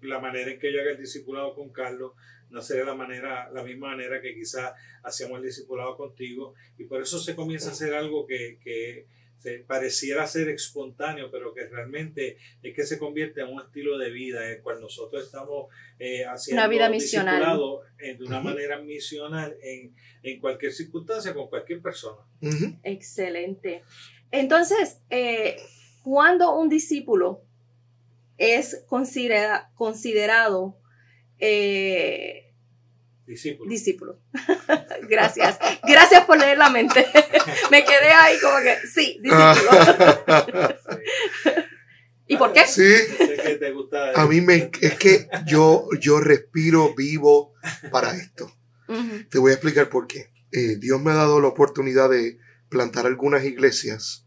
la 0.00 0.18
manera 0.18 0.50
en 0.50 0.58
que 0.58 0.72
yo 0.72 0.80
haga 0.80 0.90
el 0.92 0.98
discipulado 0.98 1.54
con 1.54 1.70
Carlos 1.70 2.12
no 2.48 2.60
sería 2.60 2.84
la 2.84 2.94
manera, 2.94 3.48
la 3.52 3.62
misma 3.62 3.90
manera 3.90 4.20
que 4.20 4.34
quizás 4.34 4.72
hacíamos 5.04 5.38
el 5.38 5.44
discipulado 5.44 5.96
contigo, 5.96 6.54
y 6.76 6.84
por 6.86 7.00
eso 7.00 7.20
se 7.20 7.36
comienza 7.36 7.68
a 7.68 7.72
hacer 7.72 7.94
algo 7.94 8.26
que, 8.26 8.58
que 8.64 9.06
se 9.40 9.58
pareciera 9.60 10.26
ser 10.26 10.48
espontáneo, 10.50 11.30
pero 11.30 11.52
que 11.54 11.66
realmente 11.66 12.36
es 12.62 12.74
que 12.74 12.84
se 12.84 12.98
convierte 12.98 13.40
en 13.40 13.48
un 13.48 13.60
estilo 13.60 13.98
de 13.98 14.10
vida 14.10 14.44
en 14.46 14.52
el 14.58 14.62
cual 14.62 14.80
nosotros 14.80 15.24
estamos 15.24 15.66
eh, 15.98 16.24
haciendo 16.26 16.60
Una 16.62 16.68
vida 16.68 16.88
misional. 16.90 17.36
discipulado, 17.36 17.82
eh, 17.98 18.16
de 18.16 18.24
una 18.24 18.40
manera 18.40 18.78
misional 18.80 19.56
en, 19.62 19.94
en 20.22 20.40
cualquier 20.40 20.72
circunstancia, 20.72 21.32
con 21.34 21.48
cualquier 21.48 21.80
persona. 21.80 22.22
Excelente. 22.82 23.82
Entonces, 24.30 25.00
eh, 25.10 25.56
cuando 26.04 26.54
un 26.58 26.68
discípulo 26.68 27.42
es 28.38 28.84
considera- 28.88 29.70
considerado 29.74 30.76
eh, 31.38 32.49
Discípulo. 33.26 33.70
discípulo. 33.70 34.20
Gracias. 35.08 35.58
Gracias 35.86 36.24
por 36.24 36.38
leer 36.38 36.58
la 36.58 36.70
mente. 36.70 37.06
Me 37.70 37.84
quedé 37.84 38.10
ahí 38.12 38.38
como 38.40 38.58
que, 38.58 38.76
sí, 38.86 39.20
discípulo. 39.22 39.70
¿Y 42.26 42.36
por 42.36 42.52
qué? 42.52 42.66
Sí. 42.66 42.92
¿Qué 43.18 43.56
te 43.58 43.72
gusta? 43.72 44.12
A 44.12 44.26
mí 44.26 44.40
me, 44.40 44.70
es 44.80 44.94
que 44.94 45.28
yo, 45.46 45.88
yo 46.00 46.20
respiro 46.20 46.94
vivo 46.94 47.54
para 47.90 48.14
esto. 48.14 48.52
Te 49.30 49.38
voy 49.38 49.50
a 49.50 49.54
explicar 49.54 49.88
por 49.88 50.06
qué. 50.06 50.32
Eh, 50.52 50.76
Dios 50.78 51.00
me 51.00 51.10
ha 51.10 51.14
dado 51.14 51.40
la 51.40 51.48
oportunidad 51.48 52.08
de 52.08 52.38
plantar 52.68 53.06
algunas 53.06 53.44
iglesias. 53.44 54.26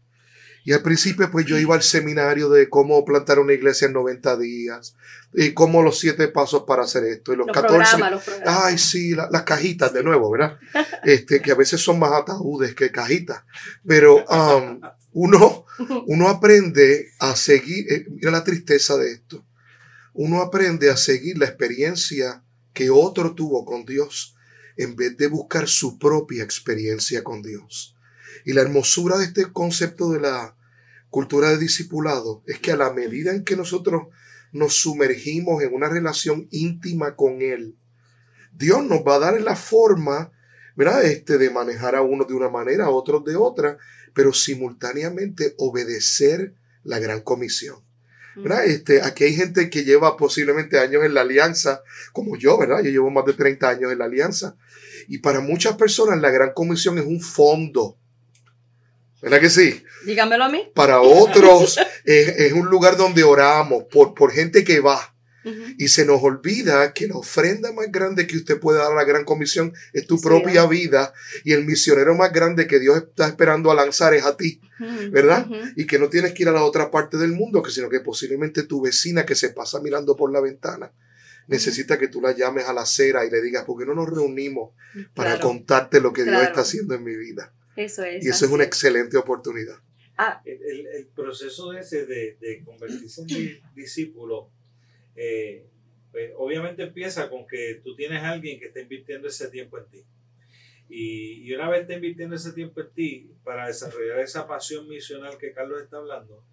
Y 0.64 0.72
al 0.72 0.82
principio, 0.82 1.30
pues 1.30 1.44
yo 1.46 1.58
iba 1.58 1.74
al 1.74 1.82
seminario 1.82 2.48
de 2.48 2.68
cómo 2.70 3.04
plantar 3.04 3.38
una 3.38 3.52
iglesia 3.52 3.86
en 3.86 3.92
90 3.92 4.36
días, 4.38 4.96
y 5.34 5.52
cómo 5.52 5.82
los 5.82 5.98
siete 5.98 6.28
pasos 6.28 6.64
para 6.66 6.84
hacer 6.84 7.04
esto, 7.04 7.32
y 7.32 7.36
los, 7.36 7.46
Los 7.46 7.54
14. 7.54 7.76
programas, 7.76 8.10
los 8.12 8.24
programas. 8.24 8.64
Ay, 8.64 8.78
sí, 8.78 9.14
la- 9.14 9.28
las 9.30 9.42
cajitas 9.42 9.92
de 9.92 10.02
nuevo, 10.02 10.30
¿verdad? 10.30 10.58
Este, 11.04 11.42
que 11.42 11.52
a 11.52 11.54
veces 11.56 11.80
son 11.82 11.98
más 11.98 12.12
ataúdes 12.12 12.74
que 12.74 12.90
cajitas. 12.90 13.42
Pero 13.86 14.24
um, 14.24 14.80
uno, 15.12 15.66
uno 16.06 16.28
aprende 16.28 17.08
a 17.18 17.36
seguir, 17.36 17.92
eh, 17.92 18.06
mira 18.08 18.30
la 18.30 18.42
tristeza 18.44 18.96
de 18.96 19.12
esto. 19.12 19.44
Uno 20.14 20.40
aprende 20.40 20.90
a 20.90 20.96
seguir 20.96 21.36
la 21.38 21.46
experiencia 21.46 22.42
que 22.72 22.88
otro 22.90 23.34
tuvo 23.34 23.64
con 23.64 23.84
Dios 23.84 24.34
en 24.76 24.96
vez 24.96 25.16
de 25.16 25.26
buscar 25.26 25.68
su 25.68 25.98
propia 25.98 26.42
experiencia 26.42 27.22
con 27.22 27.42
Dios. 27.42 27.93
Y 28.44 28.52
la 28.52 28.62
hermosura 28.62 29.18
de 29.18 29.24
este 29.24 29.52
concepto 29.52 30.10
de 30.10 30.20
la 30.20 30.56
cultura 31.10 31.50
de 31.50 31.58
discipulado 31.58 32.42
es 32.46 32.58
que 32.58 32.72
a 32.72 32.76
la 32.76 32.92
medida 32.92 33.32
en 33.32 33.44
que 33.44 33.56
nosotros 33.56 34.08
nos 34.52 34.74
sumergimos 34.74 35.62
en 35.62 35.74
una 35.74 35.88
relación 35.88 36.48
íntima 36.50 37.16
con 37.16 37.42
Él, 37.42 37.76
Dios 38.52 38.84
nos 38.84 39.00
va 39.00 39.16
a 39.16 39.20
dar 39.20 39.40
la 39.40 39.56
forma, 39.56 40.32
¿verdad? 40.76 41.04
Este, 41.04 41.38
de 41.38 41.50
manejar 41.50 41.96
a 41.96 42.02
unos 42.02 42.28
de 42.28 42.34
una 42.34 42.48
manera, 42.48 42.86
a 42.86 42.90
otros 42.90 43.24
de 43.24 43.36
otra, 43.36 43.78
pero 44.12 44.32
simultáneamente 44.32 45.54
obedecer 45.58 46.54
la 46.84 46.98
gran 46.98 47.20
comisión. 47.20 47.84
¿verdad? 48.36 48.64
Este, 48.64 49.02
aquí 49.02 49.24
hay 49.24 49.34
gente 49.34 49.70
que 49.70 49.84
lleva 49.84 50.16
posiblemente 50.16 50.78
años 50.78 51.04
en 51.04 51.14
la 51.14 51.20
alianza, 51.20 51.82
como 52.12 52.36
yo, 52.36 52.58
¿verdad? 52.58 52.82
Yo 52.82 52.90
llevo 52.90 53.10
más 53.10 53.24
de 53.26 53.34
30 53.34 53.68
años 53.68 53.92
en 53.92 53.98
la 53.98 54.06
alianza. 54.06 54.56
Y 55.08 55.18
para 55.18 55.40
muchas 55.40 55.76
personas 55.76 56.20
la 56.20 56.30
gran 56.30 56.52
comisión 56.52 56.98
es 56.98 57.04
un 57.04 57.20
fondo. 57.20 57.98
¿Verdad 59.24 59.40
que 59.40 59.50
sí? 59.50 59.82
Dígamelo 60.06 60.44
a 60.44 60.48
mí. 60.48 60.70
Para 60.74 61.00
otros 61.00 61.78
es, 62.04 62.28
es 62.28 62.52
un 62.52 62.66
lugar 62.66 62.96
donde 62.96 63.24
oramos 63.24 63.84
por, 63.90 64.14
por 64.14 64.30
gente 64.32 64.62
que 64.64 64.80
va. 64.80 65.10
Y 65.76 65.88
se 65.88 66.06
nos 66.06 66.22
olvida 66.22 66.94
que 66.94 67.06
la 67.06 67.16
ofrenda 67.16 67.70
más 67.70 67.92
grande 67.92 68.26
que 68.26 68.38
usted 68.38 68.58
puede 68.58 68.78
dar 68.78 68.92
a 68.92 68.94
la 68.94 69.04
gran 69.04 69.24
comisión 69.24 69.74
es 69.92 70.06
tu 70.06 70.16
Sí, 70.16 70.24
propia 70.24 70.64
vida. 70.66 71.12
Y 71.44 71.52
el 71.52 71.66
misionero 71.66 72.14
más 72.14 72.32
grande 72.32 72.66
que 72.66 72.80
Dios 72.80 72.96
está 72.96 73.26
esperando 73.26 73.70
a 73.70 73.74
lanzar 73.74 74.14
es 74.14 74.24
a 74.24 74.38
ti. 74.38 74.60
¿verdad? 75.10 75.46
Y 75.76 75.86
que 75.86 75.98
no 75.98 76.08
tienes 76.08 76.32
que 76.32 76.44
ir 76.44 76.48
a 76.48 76.52
la 76.52 76.64
otra 76.64 76.90
parte 76.90 77.18
del 77.18 77.32
mundo, 77.32 77.62
que 77.62 77.70
sino 77.70 77.90
que 77.90 78.00
posiblemente 78.00 78.62
tu 78.62 78.80
vecina 78.80 79.26
que 79.26 79.34
se 79.34 79.50
pasa 79.50 79.80
mirando 79.80 80.16
por 80.16 80.32
la 80.32 80.40
ventana 80.40 80.92
necesita 81.46 81.98
que 81.98 82.08
tú 82.08 82.22
la 82.22 82.32
llames 82.32 82.64
a 82.66 82.72
la 82.72 82.80
acera 82.82 83.24
y 83.26 83.30
le 83.30 83.42
digas, 83.42 83.64
¿por 83.64 83.78
qué 83.78 83.84
no 83.84 83.94
nos 83.94 84.08
reunimos 84.08 84.70
para 85.14 85.32
Claro. 85.32 85.46
contarte 85.48 86.00
lo 86.00 86.10
que 86.12 86.24
Dios 86.24 86.42
está 86.42 86.62
haciendo 86.62 86.94
en 86.94 87.04
mi 87.04 87.14
vida? 87.16 87.52
Eso 87.76 88.02
es. 88.04 88.24
Y 88.24 88.28
eso 88.28 88.44
es 88.46 88.50
una 88.50 88.64
excelente 88.64 89.16
oportunidad. 89.16 89.78
Ah, 90.16 90.40
el, 90.44 90.62
el- 90.62 90.86
el 90.86 91.06
proceso 91.08 91.72
ese 91.72 92.06
de, 92.06 92.36
de 92.40 92.62
convertirse 92.64 93.22
en 93.22 93.26
di- 93.26 93.60
discípulo, 93.74 94.48
eh, 95.16 95.64
pues, 96.12 96.30
obviamente 96.36 96.82
empieza 96.84 97.28
con 97.28 97.46
que 97.46 97.80
tú 97.82 97.96
tienes 97.96 98.22
a 98.22 98.30
alguien 98.30 98.58
que 98.60 98.66
está 98.66 98.80
invirtiendo 98.80 99.26
ese 99.28 99.48
tiempo 99.48 99.78
en 99.78 99.86
ti. 99.86 100.04
Y, 100.88 101.42
y 101.48 101.52
una 101.54 101.68
vez 101.68 101.82
está 101.82 101.94
invirtiendo 101.94 102.36
ese 102.36 102.52
tiempo 102.52 102.80
en 102.80 102.90
ti 102.90 103.30
para 103.42 103.66
desarrollar 103.66 104.20
esa 104.20 104.46
pasión 104.46 104.88
misional 104.88 105.38
que 105.38 105.52
Carlos 105.52 105.82
está 105.82 105.96
hablando, 105.96 106.44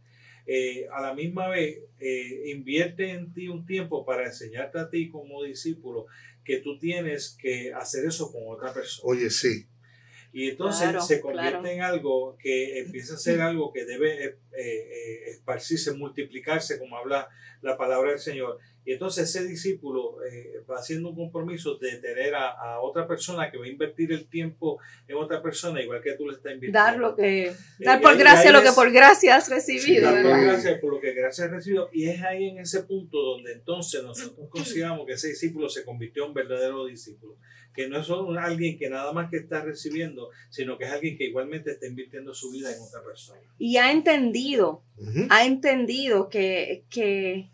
eh, 0.48 0.88
a 0.92 1.02
la 1.02 1.14
misma 1.14 1.50
vez 1.50 1.80
eh, 2.00 2.44
invierte 2.48 3.12
en 3.12 3.32
ti 3.34 3.48
un 3.48 3.66
tiempo 3.66 4.04
para 4.06 4.26
enseñarte 4.26 4.80
a 4.80 4.90
ti 4.90 5.10
como 5.10 5.44
discípulo 5.44 6.08
que 6.44 6.58
tú 6.58 6.80
tienes 6.80 7.38
que 7.40 7.72
hacer 7.74 8.06
eso 8.06 8.32
con 8.32 8.42
otra 8.48 8.74
persona. 8.74 9.04
Oye, 9.08 9.30
sí. 9.30 9.68
Y 10.34 10.50
entonces 10.50 10.84
Claro, 10.84 11.02
se 11.02 11.20
convierte 11.20 11.60
claro. 11.60 11.68
en 11.68 11.82
algo 11.82 12.38
que 12.38 12.80
empieza 12.80 13.16
a 13.16 13.18
ser 13.18 13.42
algo 13.42 13.72
que 13.74 13.86
debe 13.86 14.38
eh, 14.58 14.64
eh, 14.64 15.30
esparcirse, 15.32 15.94
multiplicarse, 15.94 16.80
como 16.80 16.98
habla 16.98 17.28
la 17.62 17.78
palabra 17.78 18.12
del 18.12 18.20
Señor. 18.20 18.58
Y 18.84 18.94
entonces 18.94 19.30
ese 19.30 19.46
discípulo 19.48 20.18
eh, 20.24 20.64
va 20.68 20.78
haciendo 20.80 21.10
un 21.10 21.16
compromiso 21.16 21.76
de 21.76 21.98
tener 21.98 22.34
a, 22.34 22.50
a 22.50 22.80
otra 22.82 23.08
persona 23.08 23.52
que 23.52 23.58
va 23.60 23.66
a 23.66 23.70
invertir 23.70 24.12
el 24.12 24.26
tiempo 24.28 24.80
en 25.08 25.18
otra 25.18 25.40
persona, 25.44 25.80
igual 25.84 26.02
que 26.02 26.14
tú 26.14 26.28
le 26.28 26.34
estás 26.36 26.54
invirtiendo. 26.54 26.80
dar 26.80 26.98
lo 26.98 27.16
que. 27.16 27.50
Eh, 27.50 27.56
Dar 27.80 28.02
por 28.02 28.18
gracia 28.18 28.50
ahí 28.50 28.54
lo 28.56 28.62
que 28.64 28.70
es- 28.70 28.74
por 28.74 28.92
gracia 28.92 29.36
has 29.36 29.48
recibido. 29.50 30.12
Dar 30.12 30.24
por 30.24 30.42
gracias 30.42 30.80
por 30.80 30.94
lo 30.96 31.00
que 31.00 31.14
gracias 31.14 31.48
has 31.48 31.54
recibido. 31.54 31.90
Y 31.94 32.08
es 32.10 32.24
ahí 32.24 32.50
en 32.50 32.58
ese 32.58 32.82
punto 32.84 33.22
donde 33.22 33.54
entonces 33.54 34.02
nosotros 34.04 34.48
consideramos 34.50 35.06
que 35.06 35.14
ese 35.14 35.28
discípulo 35.28 35.70
se 35.70 35.86
convirtió 35.86 36.24
en 36.24 36.30
un 36.30 36.34
verdadero 36.34 36.86
discípulo. 36.88 37.38
Que 37.74 37.88
no 37.88 37.98
es 38.00 38.06
solo 38.08 38.38
alguien 38.38 38.78
que 38.78 38.90
nada 38.90 39.14
más 39.14 39.30
que 39.30 39.38
está 39.38 39.62
recibiendo, 39.62 40.30
sino 40.50 40.78
que 40.78 40.84
es 40.84 40.92
alguien 40.92 41.18
que 41.18 41.24
igualmente 41.26 41.72
está 41.72 41.88
invirtiendo 41.88 42.34
su 42.34 42.52
vida 42.52 42.70
en 42.76 42.82
otra 42.82 43.02
persona. 43.02 43.40
Y 43.58 43.78
ha 43.78 43.92
entendido, 43.94 44.41
Ha 45.30 45.46
entendido 45.46 46.30
que, 46.30 46.86
que, 46.90 47.50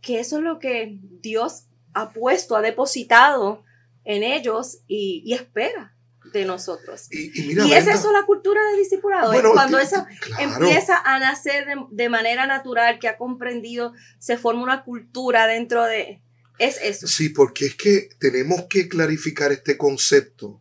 que 0.00 0.20
eso 0.20 0.38
es 0.38 0.42
lo 0.42 0.58
que 0.58 0.98
Dios 1.20 1.66
ha 1.94 2.12
puesto, 2.12 2.56
ha 2.56 2.62
depositado 2.62 3.62
en 4.04 4.22
ellos 4.22 4.80
y, 4.86 5.22
y 5.24 5.32
espera 5.34 5.96
de 6.32 6.44
nosotros. 6.44 7.08
Y, 7.10 7.40
y 7.40 7.46
mira, 7.48 7.66
y 7.66 7.72
es 7.72 7.86
eso 7.86 8.12
la 8.12 8.24
cultura 8.24 8.60
de 8.72 8.78
discipulado. 8.78 9.32
bueno, 9.32 9.52
cuando 9.52 9.78
ti- 9.78 9.84
esa 9.84 10.06
claro. 10.20 10.64
empieza 10.66 10.98
a 11.04 11.18
nacer 11.18 11.66
de, 11.66 11.74
de 11.90 12.08
manera 12.08 12.46
natural, 12.46 12.98
que 12.98 13.08
ha 13.08 13.16
comprendido, 13.16 13.92
se 14.18 14.36
forma 14.38 14.62
una 14.62 14.84
cultura 14.84 15.46
dentro 15.46 15.84
de... 15.84 16.22
Es 16.58 16.78
eso. 16.82 17.06
Sí, 17.08 17.30
porque 17.30 17.66
es 17.66 17.74
que 17.74 18.10
tenemos 18.18 18.62
que 18.68 18.88
clarificar 18.88 19.50
este 19.52 19.76
concepto 19.76 20.60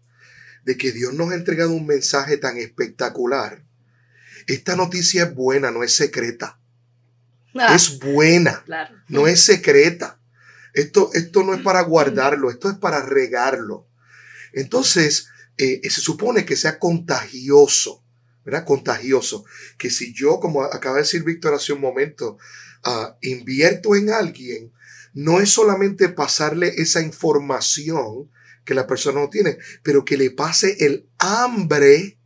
de 0.63 0.77
que 0.77 0.91
Dios 0.91 1.13
nos 1.13 1.31
ha 1.31 1.35
entregado 1.35 1.71
un 1.71 1.85
mensaje 1.85 2.37
tan 2.37 2.57
espectacular. 2.57 3.63
Esta 4.51 4.75
noticia 4.75 5.23
es 5.23 5.33
buena, 5.35 5.71
no 5.71 5.83
es 5.83 5.95
secreta. 5.95 6.59
Ah, 7.55 7.73
Es 7.75 7.99
buena. 7.99 8.63
claro. 8.65 8.95
no 9.07 9.27
es 9.27 9.41
secreta. 9.43 10.19
Esto, 10.73 11.09
esto 11.13 11.43
no 11.43 11.53
es 11.53 11.61
para 11.61 11.81
guardarlo, 11.81 12.49
esto 12.49 12.69
es 12.69 12.77
para 12.77 13.01
regarlo. 13.01 13.87
Entonces, 14.53 15.27
eh, 15.57 15.81
se 15.89 16.01
supone 16.01 16.45
que 16.45 16.55
sea 16.55 16.79
contagioso, 16.79 18.03
¿verdad? 18.45 18.65
Contagioso. 18.65 19.45
Que 19.77 19.89
si 19.89 20.13
yo, 20.13 20.39
como 20.39 20.63
acaba 20.63 20.95
de 20.95 21.03
decir 21.03 21.23
Víctor 21.23 21.53
hace 21.53 21.73
un 21.73 21.81
momento, 21.81 22.37
ah, 22.83 23.17
invierto 23.21 23.95
en 23.95 24.09
alguien, 24.11 24.71
no 25.13 25.39
es 25.39 25.49
solamente 25.49 26.09
pasarle 26.09 26.73
esa 26.77 27.01
información 27.01 28.29
que 28.65 28.73
la 28.73 28.87
persona 28.87 29.19
no 29.21 29.29
tiene, 29.29 29.57
pero 29.83 30.05
que 30.05 30.17
le 30.17 30.31
pase 30.31 30.85
el 30.85 31.07
hambre 31.19 32.17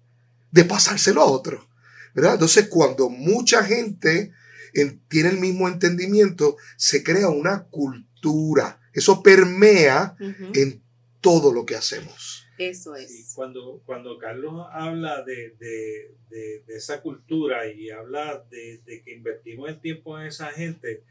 de 0.52 0.66
pasárselo 0.66 1.22
a 1.22 1.26
otro, 1.26 1.68
¿verdad? 2.16 2.34
Entonces, 2.34 2.68
cuando 2.70 3.10
mucha 3.10 3.64
gente 3.64 4.32
en- 4.74 5.00
tiene 5.08 5.30
el 5.30 5.38
mismo 5.40 5.68
entendimiento, 5.68 6.58
se 6.78 7.04
crea 7.04 7.30
una 7.30 7.66
cultura. 7.66 8.80
Eso 8.94 9.22
permea 9.22 10.16
en 10.56 10.82
todo 11.22 11.54
lo 11.54 11.66
que 11.66 11.76
hacemos. 11.76 12.48
Eso 12.58 12.96
Sí, 12.96 13.04
es. 13.04 13.34
cuando, 13.36 13.82
cuando 13.86 14.18
Carlos 14.18 14.66
habla 14.72 15.24
de, 15.24 15.56
de- 15.60 16.16
de- 16.30 16.64
de 16.66 16.76
esa 16.78 17.02
cultura 17.02 17.68
y 17.70 17.90
habla 17.90 18.46
de, 18.50 18.80
de 18.86 19.02
que 19.04 19.14
invertimos 19.14 19.70
el 19.70 19.80
tiempo 19.82 20.18
en 20.20 20.28
esa 20.28 20.48
gente 20.52 21.04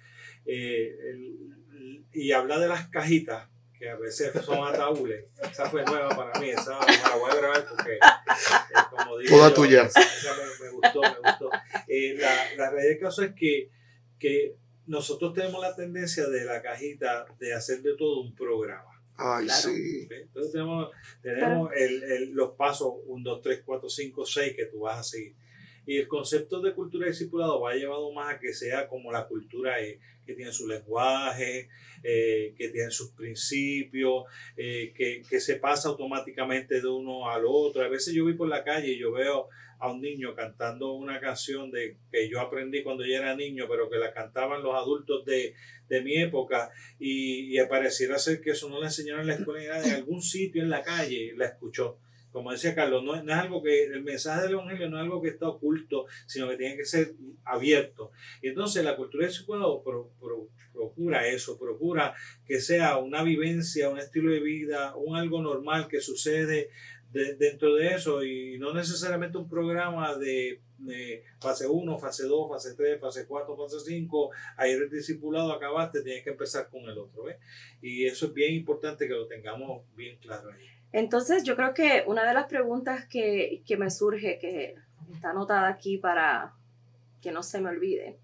eh, 0.47 0.97
el- 1.11 2.05
y 2.13 2.33
habla 2.33 2.59
de 2.59 2.69
las 2.69 2.89
cajitas, 2.89 3.49
que 3.85 3.91
a 3.91 3.97
veces 3.97 4.33
son 4.45 4.67
ataúdes, 4.67 5.27
esa 5.43 5.69
fue 5.69 5.85
nueva 5.85 6.09
para 6.09 6.41
mí, 6.41 6.49
esa 6.49 6.79
me 6.81 6.97
la 6.97 7.17
voy 7.17 7.31
a 7.31 7.35
grabar 7.35 7.67
porque, 7.69 7.93
eh, 7.93 7.99
como 8.91 9.19
digo, 9.19 9.37
Toda 9.37 9.49
yo, 9.51 9.55
tuya. 9.55 9.83
esa 9.83 10.01
me, 10.01 10.65
me 10.65 10.71
gustó, 10.73 11.01
me 11.03 11.31
gustó. 11.31 11.51
Eh, 11.87 12.15
la, 12.19 12.35
la 12.57 12.71
realidad 12.71 12.91
del 12.95 12.99
caso 12.99 13.23
es 13.23 13.35
que, 13.35 13.69
que 14.19 14.57
nosotros 14.87 15.35
tenemos 15.35 15.61
la 15.61 15.75
tendencia 15.77 16.27
de 16.29 16.45
la 16.47 16.63
cajita 16.63 17.27
de 17.39 17.53
hacer 17.53 17.83
de 17.83 17.95
todo 17.97 18.23
un 18.23 18.35
programa. 18.35 18.91
Ay, 19.17 19.45
Claro. 19.47 19.61
sí. 19.69 20.09
Entonces 20.11 20.53
tenemos, 20.53 20.91
tenemos 21.23 21.71
el- 21.77 22.03
el- 22.05 22.31
los 22.33 22.53
pasos 22.53 22.95
1, 23.07 23.23
2, 23.23 23.43
3, 23.43 23.63
4, 23.67 23.89
5, 23.91 24.25
6 24.25 24.57
que 24.57 24.65
tú 24.67 24.81
vas 24.81 24.99
a 24.99 25.03
seguir. 25.05 25.35
Y 25.87 25.99
el 25.99 26.09
concepto 26.09 26.61
de 26.61 26.75
cultura 26.75 27.07
discipulado 27.07 27.61
va 27.61 27.75
llevado 27.75 28.13
más 28.13 28.35
a 28.35 28.39
que 28.39 28.53
sea 28.53 28.89
como 28.89 29.13
la 29.13 29.27
cultura 29.27 29.79
es, 29.81 29.99
que 30.25 30.35
tiene 30.35 30.53
su 30.53 30.67
lenguaje, 30.67 31.69
eh, 32.03 32.55
que 32.57 32.69
tiene 32.69 32.91
sus 32.91 33.11
principios, 33.11 34.25
eh, 34.57 34.93
que, 34.97 35.23
que 35.29 35.41
se 35.41 35.57
pasa 35.57 35.89
automáticamente 35.89 36.81
de 36.81 36.89
uno 36.89 37.29
al 37.29 37.45
otro. 37.47 37.83
A 37.83 37.89
veces 37.89 38.15
yo 38.15 38.25
voy 38.25 38.35
por 38.35 38.49
la 38.49 38.65
calle 38.65 38.93
y 38.93 38.99
yo 38.99 39.13
veo 39.13 39.49
a 39.79 39.91
un 39.91 40.01
niño 40.01 40.35
cantando 40.35 40.93
una 40.93 41.21
canción 41.21 41.71
de 41.71 41.97
que 42.11 42.29
yo 42.29 42.41
aprendí 42.41 42.83
cuando 42.83 43.05
yo 43.05 43.17
era 43.17 43.37
niño, 43.37 43.67
pero 43.69 43.91
que 43.91 43.99
la 43.99 44.13
cantaban 44.13 44.63
los 44.63 44.75
adultos 44.75 45.25
de, 45.27 45.55
de 45.89 46.01
mi 46.01 46.17
época 46.17 46.71
y, 46.99 47.59
y 47.59 47.67
pareciera 47.67 48.19
ser 48.19 48.41
que 48.41 48.51
eso 48.51 48.69
no 48.69 48.81
le 48.81 48.87
enseñaron 48.87 49.23
en 49.23 49.27
la 49.27 49.35
escuela 49.35 49.85
en 49.85 49.93
algún 49.93 50.23
sitio 50.23 50.63
en 50.63 50.71
la 50.71 50.83
calle 50.83 51.35
la 51.37 51.47
escuchó. 51.47 51.99
Como 52.35 52.51
decía 52.51 52.75
Carlos, 52.75 53.05
no, 53.05 53.15
es 53.15 53.29
algo 53.29 53.63
que, 53.63 53.85
el 53.85 54.03
mensaje 54.03 54.43
del 54.43 54.55
Evangelio 54.55 54.91
no 54.91 54.97
es 54.97 55.05
algo 55.05 55.23
que 55.23 55.29
está 55.29 55.47
oculto, 55.47 56.07
sino 56.27 56.49
que 56.49 56.57
tiene 56.57 56.77
que 56.77 56.85
ser 56.85 57.15
abierto. 57.45 58.11
Y 58.43 58.49
entonces 58.49 58.85
la 58.85 58.97
cultura 58.97 59.25
del 59.25 59.33
psicólogo 59.33 59.85
procura 60.73 61.29
eso, 61.29 61.57
procura 61.57 62.13
que 62.45 62.59
sea 62.59 62.97
una 62.97 63.23
vivencia, 63.23 63.89
un 63.89 64.01
estilo 64.01 64.33
de 64.33 64.41
vida, 64.41 64.97
un 64.97 65.15
algo 65.15 65.41
normal 65.43 65.87
que 65.87 66.01
sucede 66.01 66.71
dentro 67.13 67.77
de 67.77 67.95
eso 67.95 68.25
y 68.25 68.59
no 68.59 68.75
necesariamente 68.75 69.39
un 69.39 69.49
programa 69.49 70.17
de, 70.17 70.61
fase 71.41 71.69
1, 71.69 71.99
fase 72.01 72.25
2, 72.25 72.49
fase 72.51 72.75
3, 72.75 73.01
fase 73.01 73.27
4, 73.29 73.57
fase 73.57 73.77
5, 73.79 74.31
ayer 74.57 74.83
el 74.83 74.91
discipulado 74.91 75.53
acabaste, 75.53 76.03
tienes 76.03 76.25
que 76.25 76.31
empezar 76.31 76.69
con 76.69 76.83
el 76.83 76.99
otro. 76.99 77.27
Y 77.81 78.07
eso 78.07 78.27
es 78.27 78.35
bien 78.35 78.55
importante 78.55 79.07
que 79.07 79.15
lo 79.15 79.29
tengamos 79.29 79.85
bien 79.95 80.19
claro 80.19 80.51
ahí. 80.51 80.74
Entonces, 80.95 81.43
yo 81.43 81.57
creo 81.57 81.75
que 81.75 82.05
una 82.07 82.25
de 82.25 82.33
las 82.33 82.47
preguntas 82.47 83.05
que, 83.07 83.65
que 83.67 83.77
me 83.77 83.91
surge, 83.91 84.39
que 84.41 84.77
está 85.13 85.31
anotada 85.31 85.67
aquí 85.67 85.99
para 85.99 86.55
que 87.21 87.33
no 87.33 87.43
se 87.43 87.61
me 87.61 87.71
olvide, 87.71 88.21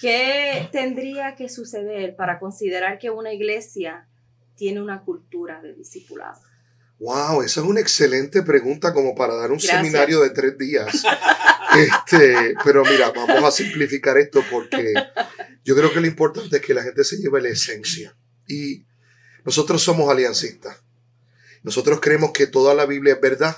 ¿qué 0.00 0.68
tendría 0.72 1.36
que 1.36 1.48
suceder 1.48 2.16
para 2.16 2.40
considerar 2.40 2.98
que 2.98 3.10
una 3.10 3.32
iglesia 3.32 4.08
tiene 4.56 4.82
una 4.82 5.02
cultura 5.02 5.62
de 5.62 5.72
discipulado? 5.72 6.40
Wow, 6.98 7.42
esa 7.42 7.60
es 7.60 7.66
una 7.66 7.78
excelente 7.78 8.42
pregunta 8.42 8.92
como 8.92 9.14
para 9.14 9.36
dar 9.36 9.52
un 9.52 9.60
seminario 9.60 10.20
de 10.20 10.30
tres 10.30 10.58
días. 10.58 11.04
Este, 11.76 12.54
pero 12.62 12.84
mira, 12.84 13.10
vamos 13.10 13.42
a 13.42 13.50
simplificar 13.50 14.16
esto 14.16 14.44
porque 14.48 14.94
yo 15.64 15.74
creo 15.74 15.92
que 15.92 16.00
lo 16.00 16.06
importante 16.06 16.58
es 16.58 16.62
que 16.62 16.72
la 16.72 16.84
gente 16.84 17.02
se 17.02 17.16
lleve 17.16 17.42
la 17.42 17.48
esencia. 17.48 18.16
Y 18.46 18.84
nosotros 19.44 19.82
somos 19.82 20.08
aliancistas. 20.08 20.83
Nosotros 21.64 21.98
creemos 22.00 22.30
que 22.30 22.46
toda 22.46 22.74
la 22.74 22.86
Biblia 22.86 23.14
es 23.14 23.20
verdad, 23.20 23.56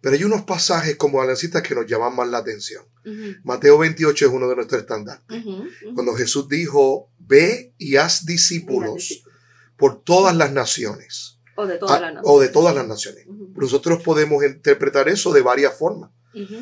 pero 0.00 0.16
hay 0.16 0.24
unos 0.24 0.42
pasajes 0.42 0.96
como 0.96 1.20
aliancistas 1.20 1.62
que 1.62 1.74
nos 1.74 1.86
llaman 1.86 2.16
más 2.16 2.28
la 2.28 2.38
atención. 2.38 2.84
Mateo 3.44 3.76
28 3.78 4.26
es 4.26 4.32
uno 4.32 4.48
de 4.48 4.56
nuestros 4.56 4.80
estándares. 4.80 5.22
Cuando 5.94 6.14
Jesús 6.14 6.48
dijo, 6.48 7.10
ve 7.18 7.74
y 7.76 7.96
haz 7.96 8.24
discípulos 8.24 9.24
por 9.76 10.02
todas 10.02 10.34
las 10.34 10.52
naciones 10.52 11.38
o 11.56 11.66
de 11.66 11.78
todas, 11.78 11.96
ah, 11.96 12.00
las, 12.00 12.14
naciones. 12.14 12.30
O 12.30 12.40
de 12.40 12.48
todas 12.48 12.74
las 12.74 12.86
naciones. 12.86 13.26
Nosotros 13.54 14.02
podemos 14.02 14.42
interpretar 14.44 15.08
eso 15.08 15.32
de 15.32 15.42
varias 15.42 15.76
formas. 15.76 16.10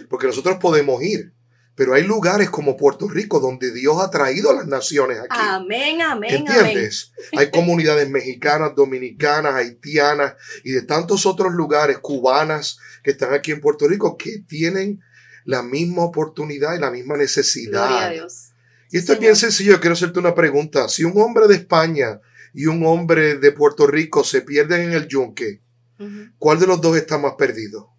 Porque 0.09 0.27
nosotros 0.27 0.57
podemos 0.61 1.03
ir, 1.03 1.35
pero 1.79 1.95
hay 1.95 2.03
lugares 2.03 2.51
como 2.51 2.77
Puerto 2.77 3.09
Rico 3.09 3.39
donde 3.39 3.73
Dios 3.73 4.03
ha 4.03 4.11
traído 4.11 4.51
a 4.51 4.55
las 4.55 4.67
naciones 4.67 5.21
aquí. 5.21 5.29
Amén, 5.31 6.03
amén. 6.03 6.35
¿Entiendes? 6.35 7.13
Hay 7.37 7.53
comunidades 7.53 8.11
mexicanas, 8.11 8.75
dominicanas, 8.75 9.55
haitianas 9.55 10.35
y 10.65 10.73
de 10.73 10.83
tantos 10.83 11.25
otros 11.25 11.55
lugares, 11.55 11.99
cubanas, 11.99 12.81
que 13.05 13.13
están 13.13 13.33
aquí 13.33 13.53
en 13.53 13.61
Puerto 13.61 13.87
Rico, 13.87 14.17
que 14.17 14.41
tienen 14.41 15.05
la 15.45 15.63
misma 15.63 16.03
oportunidad 16.03 16.75
y 16.75 16.81
la 16.81 16.91
misma 16.91 17.17
necesidad. 17.17 17.87
Gloria 17.87 18.07
a 18.07 18.11
Dios. 18.11 18.51
Y 18.91 18.99
esto 18.99 19.13
es 19.13 19.21
bien 19.21 19.37
sencillo. 19.37 19.79
Quiero 19.79 19.95
hacerte 19.95 20.19
una 20.19 20.35
pregunta. 20.35 20.89
Si 20.89 21.05
un 21.05 21.13
hombre 21.23 21.47
de 21.47 21.55
España 21.55 22.21
y 22.53 22.67
un 22.67 22.85
hombre 22.85 23.37
de 23.37 23.53
Puerto 23.53 23.87
Rico 23.87 24.25
se 24.25 24.43
pierden 24.43 24.81
en 24.81 24.93
el 24.95 25.07
yunque, 25.07 25.61
¿cuál 26.39 26.59
de 26.59 26.67
los 26.67 26.81
dos 26.81 26.97
está 26.97 27.19
más 27.19 27.35
perdido? 27.39 27.93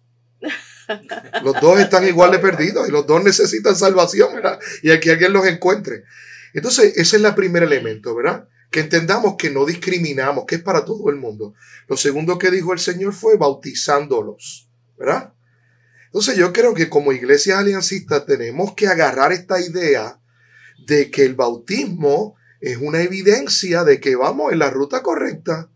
Los 1.42 1.60
dos 1.60 1.80
están 1.80 2.06
igual 2.06 2.30
de 2.30 2.38
perdidos 2.38 2.88
y 2.88 2.92
los 2.92 3.06
dos 3.06 3.22
necesitan 3.22 3.76
salvación, 3.76 4.34
¿verdad? 4.34 4.58
Y 4.82 4.90
hay 4.90 5.00
que 5.00 5.10
alguien 5.12 5.32
los 5.32 5.46
encuentre. 5.46 6.04
Entonces, 6.52 6.96
ese 6.96 7.16
es 7.16 7.24
el 7.24 7.34
primer 7.34 7.62
elemento, 7.62 8.14
¿verdad? 8.14 8.48
Que 8.70 8.80
entendamos 8.80 9.36
que 9.38 9.50
no 9.50 9.64
discriminamos, 9.64 10.44
que 10.46 10.56
es 10.56 10.62
para 10.62 10.84
todo 10.84 11.10
el 11.10 11.16
mundo. 11.16 11.54
Lo 11.88 11.96
segundo 11.96 12.38
que 12.38 12.50
dijo 12.50 12.72
el 12.72 12.78
Señor 12.78 13.12
fue 13.12 13.36
bautizándolos, 13.36 14.68
¿verdad? 14.98 15.32
Entonces 16.06 16.36
yo 16.36 16.52
creo 16.52 16.74
que 16.74 16.88
como 16.88 17.12
iglesia 17.12 17.60
aliancista 17.60 18.26
tenemos 18.26 18.74
que 18.74 18.88
agarrar 18.88 19.32
esta 19.32 19.60
idea 19.60 20.20
de 20.86 21.08
que 21.08 21.24
el 21.24 21.34
bautismo 21.36 22.36
es 22.60 22.78
una 22.78 23.00
evidencia 23.00 23.84
de 23.84 24.00
que 24.00 24.16
vamos 24.16 24.52
en 24.52 24.58
la 24.58 24.70
ruta 24.70 25.02
correcta. 25.02 25.70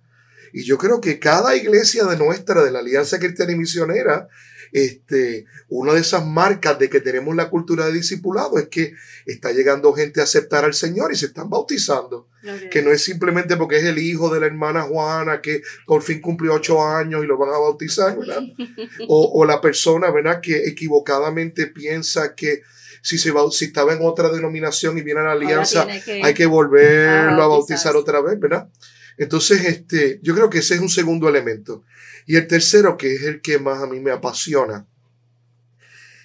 Y 0.52 0.64
yo 0.64 0.76
creo 0.76 1.00
que 1.00 1.20
cada 1.20 1.54
iglesia 1.54 2.04
de 2.04 2.16
nuestra, 2.16 2.64
de 2.64 2.72
la 2.72 2.80
Alianza 2.80 3.18
Cristiana 3.18 3.52
y 3.52 3.56
Misionera, 3.56 4.28
este, 4.74 5.46
una 5.68 5.94
de 5.94 6.00
esas 6.00 6.26
marcas 6.26 6.76
de 6.80 6.90
que 6.90 7.00
tenemos 7.00 7.36
la 7.36 7.48
cultura 7.48 7.86
de 7.86 7.92
discipulado 7.92 8.58
es 8.58 8.66
que 8.66 8.92
está 9.24 9.52
llegando 9.52 9.92
gente 9.92 10.20
a 10.20 10.24
aceptar 10.24 10.64
al 10.64 10.74
Señor 10.74 11.12
y 11.12 11.16
se 11.16 11.26
están 11.26 11.48
bautizando. 11.48 12.28
Que 12.70 12.82
no 12.82 12.90
es 12.90 13.02
simplemente 13.02 13.56
porque 13.56 13.78
es 13.78 13.84
el 13.84 13.98
hijo 13.98 14.34
de 14.34 14.40
la 14.40 14.46
hermana 14.46 14.82
Juana 14.82 15.40
que 15.40 15.62
por 15.86 16.02
fin 16.02 16.20
cumplió 16.20 16.54
ocho 16.54 16.84
años 16.84 17.24
y 17.24 17.26
lo 17.26 17.38
van 17.38 17.50
a 17.50 17.58
bautizar, 17.58 18.18
¿verdad? 18.18 18.42
o, 19.08 19.40
o 19.40 19.44
la 19.46 19.60
persona, 19.60 20.10
¿verdad? 20.10 20.40
Que 20.42 20.66
equivocadamente 20.66 21.68
piensa 21.68 22.34
que 22.34 22.62
si, 23.00 23.16
se 23.16 23.32
si 23.52 23.64
estaba 23.66 23.92
en 23.92 24.00
otra 24.02 24.28
denominación 24.28 24.98
y 24.98 25.02
viene 25.02 25.20
a 25.20 25.24
la 25.24 25.32
alianza, 25.32 25.86
hay 25.86 26.34
que 26.34 26.46
volverlo 26.46 27.42
a 27.42 27.46
bautizar 27.46 27.94
otra 27.96 28.20
vez, 28.20 28.40
¿verdad? 28.40 28.68
Entonces, 29.16 29.64
este, 29.66 30.18
yo 30.22 30.34
creo 30.34 30.50
que 30.50 30.58
ese 30.58 30.74
es 30.74 30.80
un 30.80 30.88
segundo 30.88 31.28
elemento. 31.28 31.84
Y 32.26 32.36
el 32.36 32.46
tercero, 32.46 32.96
que 32.96 33.14
es 33.14 33.22
el 33.22 33.40
que 33.40 33.58
más 33.58 33.82
a 33.82 33.86
mí 33.86 34.00
me 34.00 34.10
apasiona, 34.10 34.86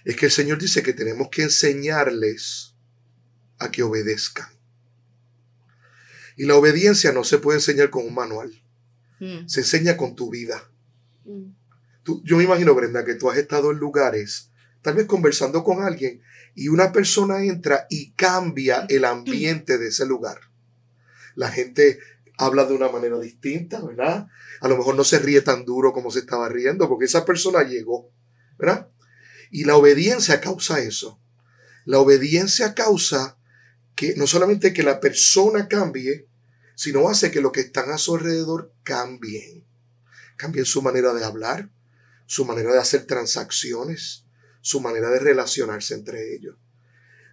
es 0.06 0.16
que 0.16 0.28
el 0.28 0.32
Señor 0.32 0.58
dice 0.60 0.82
que 0.82 0.94
tenemos 0.94 1.30
que 1.30 1.44
enseñarles 1.44 2.74
a 3.60 3.70
que 3.70 3.84
obedezcan. 3.84 4.48
Y 6.38 6.46
la 6.46 6.56
obediencia 6.56 7.12
no 7.12 7.24
se 7.24 7.38
puede 7.38 7.60
enseñar 7.60 7.90
con 7.90 8.06
un 8.06 8.14
manual. 8.14 8.52
Mm. 9.20 9.48
Se 9.48 9.60
enseña 9.60 9.98
con 9.98 10.16
tu 10.16 10.30
vida. 10.30 10.72
Mm. 11.26 11.52
yo 12.24 12.38
me 12.38 12.46
imagino, 12.46 12.74
Brenda, 12.74 13.04
que 13.04 13.16
tú 13.16 13.30
has 13.30 13.38
estado 13.38 13.72
en 13.72 13.78
lugares, 13.78 14.52
tal 14.82 14.96
vez 14.96 15.06
conversando 15.06 15.64
con 15.64 15.84
alguien, 15.84 16.22
y 16.56 16.70
una 16.70 16.92
persona 16.92 17.44
entra 17.44 17.86
y 17.90 18.14
cambia 18.14 18.86
el 18.90 19.06
ambiente 19.06 19.78
de 19.78 19.90
ese 19.90 20.06
lugar. 20.06 20.40
La 21.36 21.50
gente 21.50 22.00
habla 22.40 22.66
de 22.66 22.74
una 22.74 22.88
manera 22.88 23.20
distinta, 23.20 23.82
¿verdad? 23.82 24.28
A 24.62 24.68
lo 24.70 24.78
mejor 24.78 24.96
no 24.96 25.04
se 25.04 25.20
ríe 25.20 25.42
tan 25.42 25.66
duro 25.66 25.92
como 25.92 26.10
se 26.10 26.20
estaba 26.20 26.48
riendo 26.48 26.88
porque 26.88 27.06
esa 27.06 27.26
persona 27.26 27.64
llegó, 27.64 28.12
¿verdad? 28.58 28.90
Y 29.52 29.66
la 29.66 29.76
obediencia 29.76 30.40
causa 30.40 30.80
eso. 30.80 31.22
La 31.84 32.00
obediencia 32.00 32.74
causa 32.74 33.38
que 33.94 34.16
no 34.16 34.26
solamente 34.26 34.72
que 34.72 34.84
la 34.84 35.02
persona 35.02 35.68
cambie, 35.68 36.30
sino 36.76 37.10
hace 37.10 37.30
que 37.30 37.42
lo 37.42 37.52
que 37.52 37.60
están 37.60 37.92
a 37.92 37.98
su 37.98 38.16
alrededor 38.16 38.74
cambien. 38.84 39.68
Cambien 40.38 40.66
su 40.66 40.82
manera 40.82 41.14
de 41.14 41.26
hablar, 41.26 41.70
su 42.26 42.46
manera 42.46 42.72
de 42.72 42.80
hacer 42.80 43.06
transacciones, 43.06 44.24
su 44.62 44.80
manera 44.80 45.10
de 45.10 45.20
relacionarse 45.20 45.94
entre 45.94 46.36
ellos. 46.36 46.56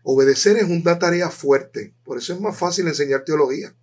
Obedecer 0.02 0.56
es 0.56 0.64
una 0.64 0.98
tarea 0.98 1.30
fuerte, 1.30 1.94
por 2.04 2.18
eso 2.18 2.32
es 2.32 2.40
más 2.40 2.58
fácil 2.58 2.88
enseñar 2.88 3.24
teología, 3.24 3.76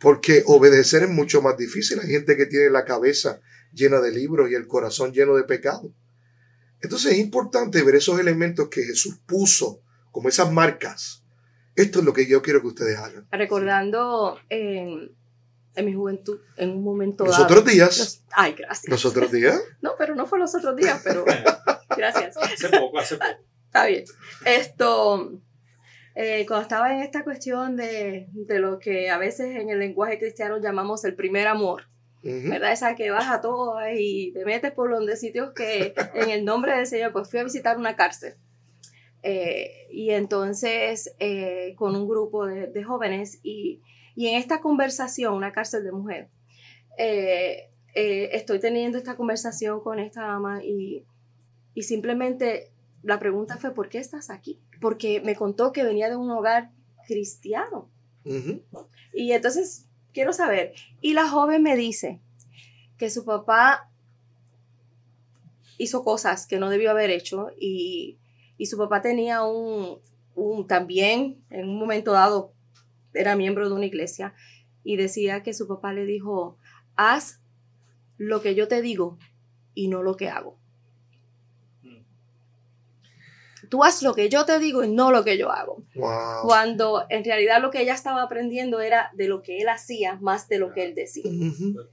porque 0.00 0.42
obedecer 0.46 1.02
es 1.02 1.10
mucho 1.10 1.42
más 1.42 1.56
difícil. 1.56 2.00
Hay 2.00 2.08
gente 2.08 2.36
que 2.36 2.46
tiene 2.46 2.70
la 2.70 2.84
cabeza 2.84 3.40
llena 3.72 4.00
de 4.00 4.12
libros 4.12 4.50
y 4.50 4.54
el 4.54 4.66
corazón 4.66 5.12
lleno 5.12 5.34
de 5.34 5.44
pecado. 5.44 5.92
Entonces 6.80 7.12
es 7.12 7.18
importante 7.18 7.82
ver 7.82 7.96
esos 7.96 8.18
elementos 8.20 8.68
que 8.68 8.82
Jesús 8.84 9.18
puso 9.26 9.80
como 10.12 10.28
esas 10.28 10.50
marcas. 10.52 11.24
Esto 11.74 12.00
es 12.00 12.04
lo 12.04 12.12
que 12.12 12.26
yo 12.26 12.42
quiero 12.42 12.60
que 12.60 12.68
ustedes 12.68 12.98
hagan. 12.98 13.26
Recordando 13.30 14.38
en, 14.48 15.12
en 15.74 15.84
mi 15.84 15.94
juventud, 15.94 16.40
en 16.56 16.70
un 16.70 16.82
momento 16.82 17.24
Los 17.24 17.38
otros 17.38 17.64
días. 17.64 18.24
ay, 18.32 18.54
gracias. 18.56 18.88
Los 18.90 19.04
otros 19.04 19.30
días. 19.30 19.60
no, 19.80 19.92
pero 19.98 20.14
no 20.14 20.26
fue 20.26 20.38
los 20.38 20.54
otros 20.54 20.76
días, 20.76 21.00
pero 21.04 21.24
Gracias. 21.96 22.36
Hace 22.36 22.68
poco, 22.68 22.98
hace 22.98 23.16
poco. 23.16 23.30
Está 23.66 23.86
bien. 23.86 24.04
Esto, 24.44 25.40
eh, 26.20 26.44
cuando 26.48 26.62
estaba 26.62 26.92
en 26.92 27.00
esta 27.00 27.22
cuestión 27.22 27.76
de, 27.76 28.26
de, 28.32 28.58
lo 28.58 28.80
que 28.80 29.08
a 29.08 29.18
veces 29.18 29.54
en 29.54 29.70
el 29.70 29.78
lenguaje 29.78 30.18
cristiano 30.18 30.58
llamamos 30.58 31.04
el 31.04 31.14
primer 31.14 31.46
amor, 31.46 31.84
¿verdad? 32.24 32.72
Esa 32.72 32.96
que 32.96 33.10
vas 33.10 33.30
a 33.30 33.40
todo 33.40 33.78
y 33.96 34.32
te 34.32 34.44
metes 34.44 34.72
por 34.72 34.90
donde 34.90 35.16
sitios 35.16 35.52
que 35.54 35.94
en 36.14 36.30
el 36.30 36.44
nombre 36.44 36.76
del 36.76 36.88
Señor, 36.88 37.12
pues 37.12 37.30
fui 37.30 37.38
a 37.38 37.44
visitar 37.44 37.78
una 37.78 37.94
cárcel. 37.94 38.34
Eh, 39.22 39.86
y 39.92 40.10
entonces 40.10 41.14
eh, 41.20 41.74
con 41.76 41.94
un 41.94 42.08
grupo 42.08 42.46
de, 42.46 42.66
de 42.66 42.82
jóvenes 42.82 43.38
y, 43.44 43.80
y, 44.16 44.26
en 44.26 44.38
esta 44.38 44.60
conversación, 44.60 45.34
una 45.34 45.52
cárcel 45.52 45.84
de 45.84 45.92
mujeres, 45.92 46.30
estoy 47.94 48.58
teniendo 48.58 48.98
esta 48.98 49.14
conversación 49.14 49.80
con 49.80 50.00
esta 50.00 50.22
dama 50.22 50.64
y 50.64 51.04
y 51.78 51.82
simplemente 51.82 52.72
la 53.08 53.18
pregunta 53.18 53.56
fue, 53.56 53.74
¿por 53.74 53.88
qué 53.88 53.98
estás 53.98 54.30
aquí? 54.30 54.60
Porque 54.80 55.20
me 55.20 55.34
contó 55.34 55.72
que 55.72 55.82
venía 55.82 56.08
de 56.08 56.16
un 56.16 56.30
hogar 56.30 56.70
cristiano. 57.06 57.90
Y 59.14 59.32
entonces, 59.32 59.86
quiero 60.12 60.34
saber, 60.34 60.74
y 61.00 61.14
la 61.14 61.28
joven 61.28 61.62
me 61.62 61.74
dice 61.74 62.20
que 62.98 63.08
su 63.08 63.24
papá 63.24 63.90
hizo 65.78 66.04
cosas 66.04 66.46
que 66.46 66.58
no 66.58 66.68
debió 66.68 66.90
haber 66.90 67.10
hecho 67.10 67.50
y, 67.58 68.18
y 68.58 68.66
su 68.66 68.76
papá 68.76 69.00
tenía 69.00 69.42
un, 69.42 69.98
un, 70.34 70.66
también, 70.66 71.42
en 71.48 71.68
un 71.68 71.78
momento 71.78 72.12
dado, 72.12 72.52
era 73.14 73.36
miembro 73.36 73.68
de 73.68 73.74
una 73.74 73.86
iglesia 73.86 74.34
y 74.84 74.96
decía 74.96 75.42
que 75.42 75.54
su 75.54 75.66
papá 75.66 75.94
le 75.94 76.04
dijo, 76.04 76.58
haz 76.96 77.40
lo 78.18 78.42
que 78.42 78.54
yo 78.54 78.68
te 78.68 78.82
digo 78.82 79.18
y 79.74 79.88
no 79.88 80.02
lo 80.02 80.16
que 80.16 80.28
hago. 80.28 80.58
Mm. 81.82 82.02
Tú 83.68 83.84
haz 83.84 84.02
lo 84.02 84.14
que 84.14 84.28
yo 84.28 84.44
te 84.44 84.58
digo 84.58 84.82
y 84.84 84.88
no 84.88 85.10
lo 85.10 85.24
que 85.24 85.36
yo 85.38 85.50
hago. 85.50 85.84
Wow. 85.94 86.42
Cuando 86.42 87.04
en 87.08 87.24
realidad 87.24 87.60
lo 87.60 87.70
que 87.70 87.82
ella 87.82 87.94
estaba 87.94 88.22
aprendiendo 88.22 88.80
era 88.80 89.10
de 89.14 89.28
lo 89.28 89.42
que 89.42 89.58
él 89.58 89.68
hacía 89.68 90.16
más 90.20 90.48
de 90.48 90.58
lo 90.58 90.72
que 90.72 90.84
él 90.84 90.94
decía. 90.94 91.30
Ujú. 91.30 91.86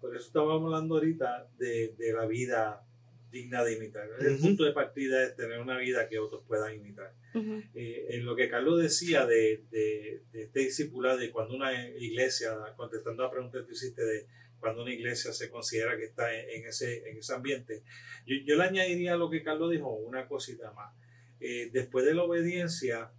Por 0.00 0.16
eso 0.16 0.26
estábamos 0.26 0.64
hablando 0.64 0.96
ahorita 0.96 1.48
de, 1.58 1.94
de 1.96 2.12
la 2.12 2.26
vida 2.26 2.84
digna 3.30 3.64
de 3.64 3.74
imitar. 3.74 4.06
El 4.20 4.34
Ujú. 4.34 4.42
punto 4.42 4.64
de 4.64 4.72
partida 4.72 5.22
es 5.24 5.34
tener 5.36 5.58
una 5.58 5.78
vida 5.78 6.08
que 6.08 6.18
otros 6.18 6.42
puedan 6.46 6.74
imitar. 6.74 7.14
Ujú. 7.34 7.62
Eh, 7.74 8.06
en 8.10 8.26
lo 8.26 8.36
que 8.36 8.48
Carlos 8.50 8.82
decía 8.82 9.24
de, 9.24 9.64
de, 9.70 10.22
de 10.32 10.42
este 10.42 10.60
discipulado, 10.60 11.16
de 11.18 11.30
cuando 11.30 11.54
una 11.54 11.72
iglesia, 11.88 12.52
contestando 12.76 13.22
la 13.22 13.30
pregunta 13.30 13.58
que 13.60 13.64
tú 13.64 13.72
hiciste 13.72 14.04
de 14.04 14.26
cuando 14.60 14.82
una 14.82 14.92
iglesia 14.92 15.32
se 15.32 15.50
considera 15.50 15.96
que 15.96 16.04
está 16.04 16.32
en, 16.38 16.50
en 16.50 16.66
ese, 16.68 17.08
en 17.08 17.16
ese 17.16 17.32
ambiente, 17.32 17.82
yo, 18.26 18.36
yo 18.44 18.56
le 18.56 18.64
añadiría 18.64 19.14
a 19.14 19.16
lo 19.16 19.30
que 19.30 19.42
Carlos 19.42 19.70
dijo 19.70 19.88
una 19.88 20.28
cosita 20.28 20.70
más. 20.72 20.94
Eh, 21.44 21.70
después 21.72 22.04
de 22.04 22.14
la 22.14 22.22
obediencia, 22.22 23.10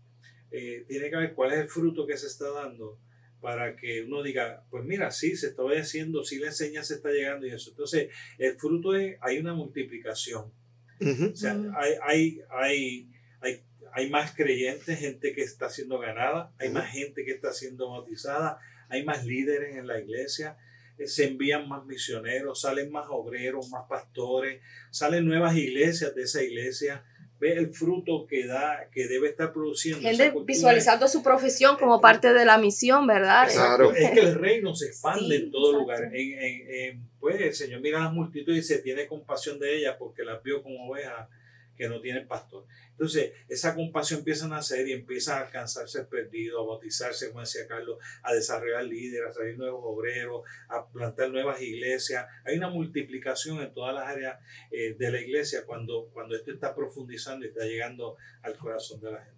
eh, 0.50 0.86
tiene 0.88 1.10
que 1.10 1.18
ver 1.18 1.34
cuál 1.34 1.52
es 1.52 1.60
el 1.60 1.68
fruto 1.68 2.08
que 2.08 2.16
se 2.16 2.28
está 2.28 2.50
dando 2.52 2.98
para 3.42 3.76
que 3.76 4.04
uno 4.04 4.24
diga, 4.24 4.66
pues 4.70 4.86
mira, 4.86 5.12
sí, 5.12 5.36
se 5.36 5.48
está 5.48 5.64
obedeciendo, 5.64 6.24
sí 6.24 6.40
la 6.40 6.48
enseñanza 6.48 6.94
está 6.94 7.10
llegando 7.10 7.46
y 7.46 7.52
eso. 7.52 7.72
Entonces, 7.72 8.10
el 8.38 8.56
fruto 8.56 8.96
es, 8.96 9.18
hay 9.20 9.40
una 9.40 9.54
multiplicación. 9.54 10.54
O 11.02 11.36
sea, 11.36 11.60
hay, 11.76 11.92
hay, 12.02 12.42
hay, 12.50 13.10
hay, 13.42 13.64
hay 13.92 14.10
más 14.10 14.34
creyentes, 14.34 14.98
gente 14.98 15.34
que 15.34 15.42
está 15.42 15.70
siendo 15.70 16.00
ganada, 16.00 16.54
hay 16.58 16.70
más 16.70 16.90
gente 16.92 17.26
que 17.26 17.32
está 17.32 17.52
siendo 17.52 17.90
bautizada, 17.90 18.58
hay 18.88 19.04
más 19.04 19.26
líderes 19.26 19.76
en 19.76 19.88
la 19.88 20.00
iglesia, 20.00 20.58
eh, 20.98 21.08
se 21.08 21.26
envían 21.26 21.68
más 21.68 21.86
misioneros, 21.86 22.62
salen 22.62 22.92
más 22.92 23.08
obreros, 23.10 23.70
más 23.70 23.86
pastores, 23.90 24.62
salen 24.92 25.26
nuevas 25.26 25.58
iglesias 25.58 26.16
de 26.16 26.24
esa 26.24 26.42
iglesia. 26.42 27.04
Ve 27.44 27.54
el 27.60 27.74
fruto 27.74 28.26
que 28.26 28.48
da, 28.48 28.88
que 28.92 29.08
debe 29.08 29.28
estar 29.30 29.52
produciendo. 29.52 30.08
cultura. 30.32 30.46
visualizando 30.48 31.08
su 31.10 31.22
profesión 31.22 31.76
como 31.78 32.00
parte 32.00 32.34
de 32.34 32.46
la 32.46 32.58
misión, 32.58 33.06
¿verdad? 33.06 33.50
Claro. 33.52 33.92
Es 33.94 34.12
que 34.12 34.20
el 34.22 34.36
reino 34.36 34.74
se 34.74 34.86
expande 34.88 35.36
Sí, 35.38 35.44
en 35.44 35.52
todo 35.52 35.72
exacto. 35.72 35.80
lugar. 35.82 36.04
En, 36.16 36.40
en- 36.40 36.68
en- 36.70 37.10
pues 37.20 37.40
el 37.42 37.54
Señor 37.54 37.82
mira 37.82 38.00
a 38.00 38.04
las 38.06 38.14
multitudes 38.14 38.60
y 38.60 38.64
se 38.76 38.80
tiene 38.80 39.08
compasión 39.08 39.60
de 39.60 39.78
ellas 39.78 39.96
porque 40.00 40.24
las 40.24 40.42
vio 40.44 40.64
como 40.64 40.90
ovejas 40.90 41.28
que 41.76 41.90
no 41.90 42.00
tienen 42.02 42.28
pastor. 42.28 42.66
Entonces, 42.92 43.34
esa 43.50 43.74
compasión 43.76 44.20
empieza 44.20 44.46
a 44.46 44.50
nacer 44.50 44.88
y 44.88 44.94
empieza 44.94 45.38
a 45.38 45.42
alcanzarse 45.46 46.02
el 46.02 46.08
perdido, 46.08 46.62
a 46.62 46.68
bautizarse, 46.68 47.30
como 47.30 47.42
decía 47.42 47.68
Carlos, 47.68 47.98
a 48.22 48.34
desarrollar 48.34 48.84
líderes, 48.84 49.30
a 49.30 49.34
traer 49.34 49.58
nuevos 49.58 49.82
obreros, 49.84 50.44
a 50.70 50.86
plantar 50.88 51.32
nuevas 51.32 51.62
iglesias. 51.62 52.26
Hay 52.46 52.58
una 52.58 52.70
multiplicación 52.70 53.62
en 53.62 53.74
todas 53.74 53.96
las 53.96 54.08
áreas 54.08 54.40
eh, 54.72 54.96
de 54.98 55.12
la 55.12 55.20
iglesia 55.20 55.66
cuando, 55.66 56.10
cuando 56.14 56.36
esto 56.36 56.52
está 56.52 56.76
profundizando 56.76 57.46
y 57.46 57.50
está 57.50 57.66
llegando 57.66 58.18
al 58.44 58.56
corazón 58.58 59.02
de 59.02 59.12
la 59.12 59.24
gente. 59.24 59.34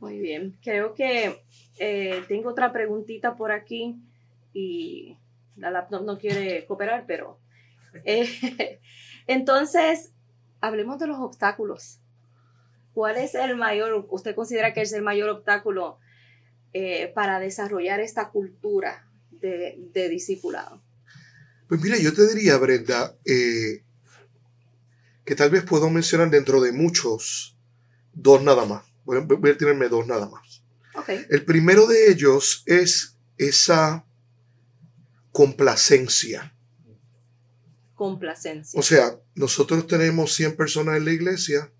Muy 0.00 0.18
bien. 0.18 0.58
Creo 0.62 0.94
que 0.94 1.40
eh, 1.78 2.22
tengo 2.28 2.50
otra 2.50 2.72
preguntita 2.72 3.36
por 3.36 3.52
aquí 3.52 3.96
y 4.52 5.16
la 5.56 5.70
laptop 5.70 6.04
no 6.04 6.18
quiere 6.18 6.66
cooperar, 6.66 7.04
pero... 7.06 7.38
eh, 8.04 8.80
entonces, 9.26 10.12
hablemos 10.66 10.98
de 10.98 11.06
los 11.06 11.18
obstáculos. 11.18 12.00
¿Cuál 12.92 13.16
es 13.16 13.34
el 13.34 13.56
mayor, 13.56 14.06
usted 14.10 14.34
considera 14.34 14.72
que 14.72 14.82
es 14.82 14.92
el 14.92 15.02
mayor 15.02 15.28
obstáculo 15.28 15.98
eh, 16.72 17.12
para 17.14 17.38
desarrollar 17.38 18.00
esta 18.00 18.30
cultura 18.30 19.06
de, 19.30 19.78
de 19.92 20.08
discipulado? 20.08 20.82
Pues 21.68 21.80
mira, 21.80 21.98
yo 21.98 22.14
te 22.14 22.26
diría, 22.26 22.56
Brenda, 22.56 23.16
eh, 23.24 23.84
que 25.24 25.34
tal 25.34 25.50
vez 25.50 25.64
puedo 25.64 25.90
mencionar 25.90 26.30
dentro 26.30 26.60
de 26.60 26.72
muchos 26.72 27.58
dos 28.12 28.42
nada 28.42 28.64
más. 28.64 28.84
Voy 29.04 29.18
a, 29.18 29.20
voy 29.20 29.50
a 29.50 29.58
tenerme 29.58 29.88
dos 29.88 30.06
nada 30.06 30.28
más. 30.28 30.62
Ok. 30.94 31.10
El 31.28 31.44
primero 31.44 31.86
de 31.86 32.10
ellos 32.10 32.62
es 32.66 33.18
esa 33.36 34.06
complacencia. 35.32 36.55
Complacencia. 37.96 38.78
O 38.78 38.82
sea, 38.82 39.18
nosotros 39.34 39.86
tenemos 39.86 40.32
100 40.34 40.54
personas 40.54 40.98
en 40.98 41.06
la 41.06 41.12
iglesia, 41.12 41.72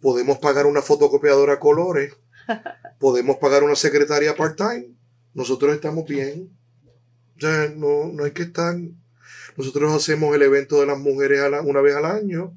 podemos 0.00 0.38
pagar 0.38 0.66
una 0.66 0.82
fotocopiadora 0.82 1.54
a 1.54 1.58
colores, 1.58 2.14
podemos 3.00 3.38
pagar 3.38 3.64
una 3.64 3.74
secretaria 3.74 4.36
part-time, 4.36 4.94
nosotros 5.34 5.74
estamos 5.74 6.04
bien. 6.06 6.50
Sea, 7.40 7.72
no, 7.74 8.06
no 8.12 8.24
hay 8.24 8.32
que 8.32 8.42
estar. 8.42 8.76
Nosotros 9.56 9.92
hacemos 9.94 10.34
el 10.36 10.42
evento 10.42 10.80
de 10.80 10.86
las 10.86 10.98
mujeres 10.98 11.40
a 11.40 11.48
la- 11.48 11.62
una 11.62 11.80
vez 11.80 11.96
al 11.96 12.04
año, 12.04 12.56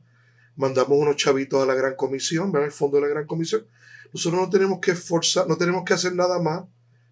mandamos 0.56 1.00
unos 1.00 1.16
chavitos 1.16 1.64
a 1.64 1.66
la 1.66 1.74
gran 1.76 1.96
comisión, 1.96 2.52
¿verdad? 2.52 2.68
Al 2.68 2.72
fondo 2.74 2.98
de 2.98 3.04
la 3.04 3.08
gran 3.10 3.26
comisión. 3.26 3.66
Nosotros 4.14 4.42
no 4.42 4.50
tenemos 4.50 4.80
que 4.80 4.92
esforzar, 4.92 5.48
no 5.48 5.58
tenemos 5.58 5.84
que 5.86 5.94
hacer 5.94 6.14
nada 6.14 6.40
más. 6.40 6.66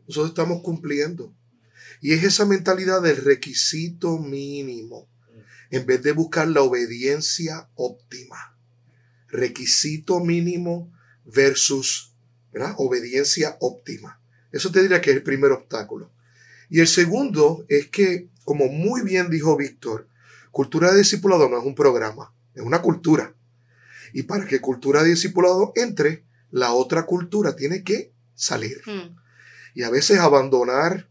Nosotros 0.07 0.29
estamos 0.29 0.61
cumpliendo. 0.61 1.33
Y 2.01 2.13
es 2.13 2.23
esa 2.23 2.45
mentalidad 2.45 3.01
del 3.01 3.17
requisito 3.17 4.19
mínimo 4.19 5.07
en 5.73 5.87
vez 5.87 6.03
de 6.03 6.11
buscar 6.11 6.47
la 6.47 6.61
obediencia 6.61 7.67
óptima. 7.73 8.55
Requisito 9.27 10.19
mínimo 10.19 10.93
versus 11.25 12.13
¿verdad? 12.51 12.75
obediencia 12.77 13.57
óptima. 13.59 14.21
Eso 14.51 14.71
te 14.71 14.83
diría 14.83 15.01
que 15.01 15.09
es 15.09 15.15
el 15.15 15.23
primer 15.23 15.51
obstáculo. 15.51 16.11
Y 16.69 16.79
el 16.79 16.87
segundo 16.87 17.65
es 17.69 17.87
que, 17.87 18.29
como 18.45 18.67
muy 18.67 19.01
bien 19.01 19.31
dijo 19.31 19.57
Víctor, 19.57 20.07
cultura 20.51 20.91
de 20.91 20.99
discipulado 20.99 21.49
no 21.49 21.57
es 21.57 21.65
un 21.65 21.73
programa, 21.73 22.35
es 22.53 22.61
una 22.61 22.83
cultura. 22.83 23.33
Y 24.13 24.23
para 24.23 24.45
que 24.45 24.61
cultura 24.61 25.01
de 25.01 25.09
discipulado 25.09 25.73
entre, 25.75 26.23
la 26.51 26.73
otra 26.73 27.07
cultura 27.07 27.55
tiene 27.55 27.83
que 27.83 28.13
salir 28.35 28.79
Hmm. 28.85 29.15
y 29.73 29.81
a 29.81 29.89
veces 29.89 30.19
abandonar 30.19 31.09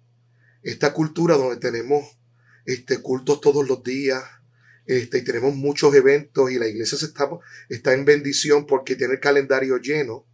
esta 0.63 0.93
cultura 0.93 1.37
donde 1.37 1.57
tenemos 1.57 2.17
este, 2.65 3.03
cultos 3.03 3.41
todos 3.41 3.67
los 3.69 3.83
días 3.83 4.23
este, 4.87 5.19
y 5.19 5.25
tenemos 5.25 5.55
muchos 5.55 5.95
eventos 5.95 6.51
y 6.51 6.59
la 6.59 6.67
iglesia 6.67 6.99
se 6.99 7.07
está, 7.07 7.29
está 7.69 7.93
en 7.95 8.05
bendición 8.05 8.67
porque 8.67 8.97
tiene 8.97 9.15
el 9.15 9.21
calendario 9.21 9.77
lleno 9.79 10.27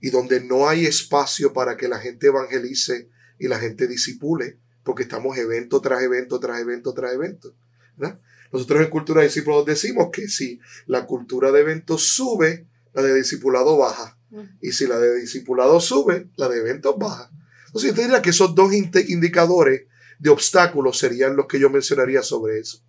y 0.00 0.10
donde 0.10 0.40
no 0.40 0.68
hay 0.68 0.86
espacio 0.86 1.52
para 1.52 1.76
que 1.76 1.88
la 1.88 1.98
gente 1.98 2.28
evangelice 2.28 3.08
y 3.38 3.48
la 3.48 3.58
gente 3.58 3.86
disipule 3.86 4.58
porque 4.82 5.02
estamos 5.02 5.36
evento 5.38 5.80
tras 5.80 6.02
evento 6.02 6.40
tras 6.40 6.60
evento 6.60 6.92
tras 6.94 7.12
evento. 7.12 7.54
¿verdad? 7.96 8.20
Nosotros 8.52 8.80
en 8.80 8.90
Cultura 8.90 9.20
de 9.20 9.28
Discípulos 9.28 9.64
decimos 9.64 10.08
que 10.12 10.28
si 10.28 10.60
la 10.86 11.06
cultura 11.06 11.52
de 11.52 11.60
eventos 11.60 12.08
sube, 12.08 12.66
la 12.92 13.02
de 13.02 13.14
discipulado 13.14 13.76
baja. 13.76 14.16
Y 14.60 14.72
si 14.72 14.86
la 14.86 14.98
de 14.98 15.20
discipulado 15.20 15.80
sube, 15.80 16.28
la 16.36 16.48
de 16.48 16.58
eventos 16.58 16.96
baja. 16.98 17.30
Entonces 17.66 17.90
yo 17.90 17.96
te 17.96 18.02
diría 18.02 18.22
que 18.22 18.30
esos 18.30 18.54
dos 18.54 18.72
indicadores 18.72 19.86
de 20.18 20.30
obstáculos 20.30 20.98
serían 20.98 21.36
los 21.36 21.46
que 21.46 21.58
yo 21.58 21.70
mencionaría 21.70 22.22
sobre 22.22 22.58
eso. 22.58 22.82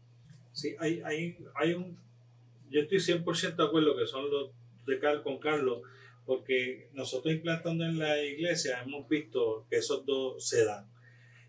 Sí, 0.52 0.76
hay, 0.80 1.02
hay, 1.06 1.38
hay 1.56 1.74
un. 1.74 1.98
Yo 2.70 2.82
estoy 2.82 3.00
100% 3.00 3.56
de 3.56 3.64
acuerdo 3.64 3.98
que 3.98 4.08
son 4.08 4.30
los 4.30 4.52
de 4.86 5.00
Carl 5.00 5.24
con 5.24 5.40
Carlos, 5.40 5.82
porque 6.26 6.90
nosotros 6.94 7.34
implantando 7.34 7.84
en 7.84 8.00
la 8.00 8.22
iglesia 8.22 8.82
hemos 8.82 9.08
visto 9.08 9.66
que 9.70 9.78
esos 9.78 10.06
dos 10.06 10.46
se 10.46 10.66
dan. 10.66 10.86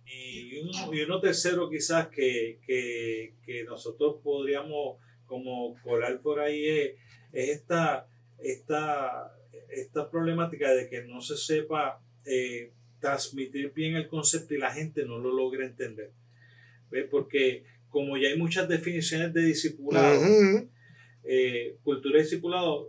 Y 0.06 0.58
uno, 0.58 0.92
y 0.92 1.00
uno 1.02 1.20
tercero 1.20 1.70
quizás 1.70 2.08
que, 2.08 2.58
que, 2.66 3.34
que 3.44 3.64
nosotros 3.64 4.16
podríamos 4.22 4.98
como 5.26 5.80
colar 5.82 6.20
por 6.20 6.40
ahí 6.40 6.66
es, 6.66 6.90
es 7.32 7.48
esta, 7.50 8.06
esta, 8.38 9.34
esta 9.70 10.10
problemática 10.10 10.72
de 10.72 10.88
que 10.88 11.04
no 11.04 11.22
se 11.22 11.36
sepa 11.36 12.00
eh, 12.26 12.70
transmitir 13.00 13.72
bien 13.72 13.96
el 13.96 14.08
concepto 14.08 14.54
y 14.54 14.58
la 14.58 14.72
gente 14.72 15.04
no 15.04 15.18
lo 15.18 15.32
logra 15.32 15.64
entender. 15.64 16.10
¿Ve? 16.90 17.04
Porque 17.04 17.64
como 17.92 18.16
ya 18.16 18.28
hay 18.28 18.38
muchas 18.38 18.68
definiciones 18.68 19.32
de 19.32 19.42
discipulado, 19.42 20.20
eh, 21.24 21.76
cultura 21.84 22.16
de 22.16 22.24
discipulado, 22.24 22.88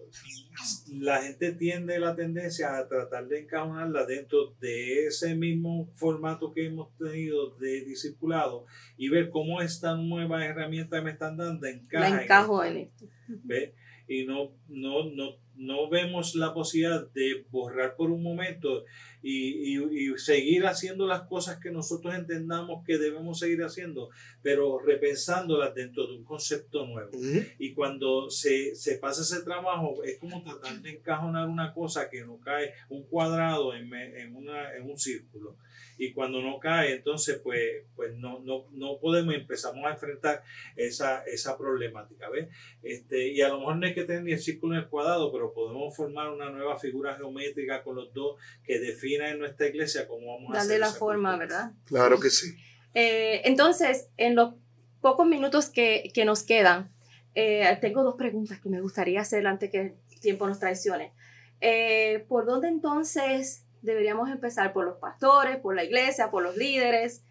la 0.98 1.22
gente 1.22 1.52
tiende 1.52 2.00
la 2.00 2.16
tendencia 2.16 2.78
a 2.78 2.88
tratar 2.88 3.28
de 3.28 3.42
encajonarla 3.42 4.06
dentro 4.06 4.56
de 4.60 5.08
ese 5.08 5.36
mismo 5.36 5.92
formato 5.94 6.54
que 6.54 6.66
hemos 6.66 6.96
tenido 6.98 7.52
de 7.58 7.82
discipulado 7.86 8.66
y 8.98 9.10
ver 9.10 9.30
cómo 9.30 9.62
esta 9.62 9.96
nueva 9.96 10.46
herramienta 10.46 10.98
que 10.98 11.04
me 11.04 11.12
están 11.12 11.38
dando 11.38 11.68
encaja 11.68 12.10
La 12.10 12.16
en 12.16 12.24
encajo 12.24 12.64
en 12.64 12.78
esto. 12.78 13.06
¿ve? 13.28 13.76
y 14.08 14.26
no, 14.26 14.52
no, 14.68 15.10
no, 15.12 15.38
no 15.56 15.90
vemos 15.90 16.36
la 16.36 16.54
posibilidad 16.54 17.08
de 17.12 17.46
borrar 17.50 17.96
por 17.96 18.12
un 18.12 18.24
momento 18.24 18.86
y, 19.22 19.80
y, 19.80 20.18
seguir 20.18 20.66
haciendo 20.66 21.08
las 21.08 21.22
cosas 21.22 21.58
que 21.60 21.72
nosotros 21.72 22.14
entendamos 22.14 22.84
que 22.86 22.98
debemos 22.98 23.40
seguir 23.40 23.64
haciendo, 23.64 24.10
pero 24.42 24.80
repensándolas 24.80 25.74
dentro 25.74 26.08
de 26.08 26.18
un 26.18 26.26
concepto 26.26 26.86
nuevo. 26.86 27.12
Y 27.58 27.74
cuando 27.74 28.30
se, 28.30 28.76
se, 28.76 28.98
pasa 28.98 29.22
ese 29.22 29.44
trabajo, 29.44 30.04
es 30.04 30.20
como 30.20 30.44
tratar 30.44 30.82
de 30.82 30.92
encajonar 30.92 31.48
una 31.48 31.74
cosa 31.74 32.10
que 32.10 32.26
no 32.26 32.38
cae 32.40 32.74
un 32.90 33.04
cuadrado 33.04 33.74
en, 33.74 33.94
en, 33.94 34.36
una, 34.36 34.76
en 34.76 34.90
un 34.90 34.98
círculo 34.98 35.56
y 35.98 36.12
cuando 36.12 36.42
no 36.42 36.60
cae, 36.60 36.96
entonces 36.96 37.40
pues, 37.44 37.84
pues 37.96 38.16
no, 38.16 38.40
no, 38.40 38.66
no 38.72 38.98
podemos, 39.00 39.36
empezamos 39.36 39.86
a 39.86 39.92
enfrentar 39.92 40.44
esa, 40.76 41.24
esa 41.24 41.58
problemática, 41.58 42.30
¿ves? 42.30 42.50
Este, 42.82 43.30
y 43.30 43.42
a 43.42 43.50
lo 43.50 43.60
mejor 43.60 43.78
no 43.78 43.86
hay 43.86 43.94
que 43.94 44.04
tener 44.04 44.24
ni 44.24 44.34
el 44.34 44.40
círculo 44.40 44.74
ni 44.74 44.80
el 44.80 44.88
cuadrado, 44.88 45.32
pero 45.32 45.43
podemos 45.52 45.96
formar 45.96 46.30
una 46.30 46.50
nueva 46.50 46.78
figura 46.78 47.16
geométrica 47.16 47.84
con 47.84 47.96
los 47.96 48.14
dos 48.14 48.38
que 48.64 48.80
defina 48.80 49.30
en 49.30 49.40
nuestra 49.40 49.68
iglesia 49.68 50.08
cómo 50.08 50.36
vamos 50.36 50.56
a 50.56 50.62
hacer. 50.62 50.80
la 50.80 50.92
forma, 50.92 51.38
¿verdad? 51.38 51.72
Claro 51.86 52.20
que 52.20 52.30
sí. 52.30 52.56
Eh, 52.94 53.42
entonces, 53.46 54.10
en 54.18 54.36
los 54.36 54.54
pocos 55.02 55.28
minutos 55.28 55.70
que, 55.70 56.12
que 56.14 56.26
nos 56.26 56.44
quedan, 56.44 56.92
eh, 57.36 57.78
tengo 57.82 58.04
dos 58.04 58.16
preguntas 58.16 58.60
que 58.60 58.70
me 58.70 58.80
gustaría 58.82 59.22
hacer 59.22 59.46
antes 59.48 59.70
que 59.70 59.80
el 60.12 60.20
tiempo 60.22 60.48
nos 60.48 60.60
traicione. 60.60 61.14
Eh, 61.60 62.26
¿Por 62.28 62.46
dónde 62.46 62.68
entonces 62.68 63.64
deberíamos 63.84 64.30
empezar 64.30 64.74
por 64.74 64.86
los 64.86 64.98
pastores, 64.98 65.58
por 65.58 65.76
la 65.76 65.84
iglesia, 65.84 66.32
por 66.32 66.42
los 66.42 66.58
líderes. 66.58 67.22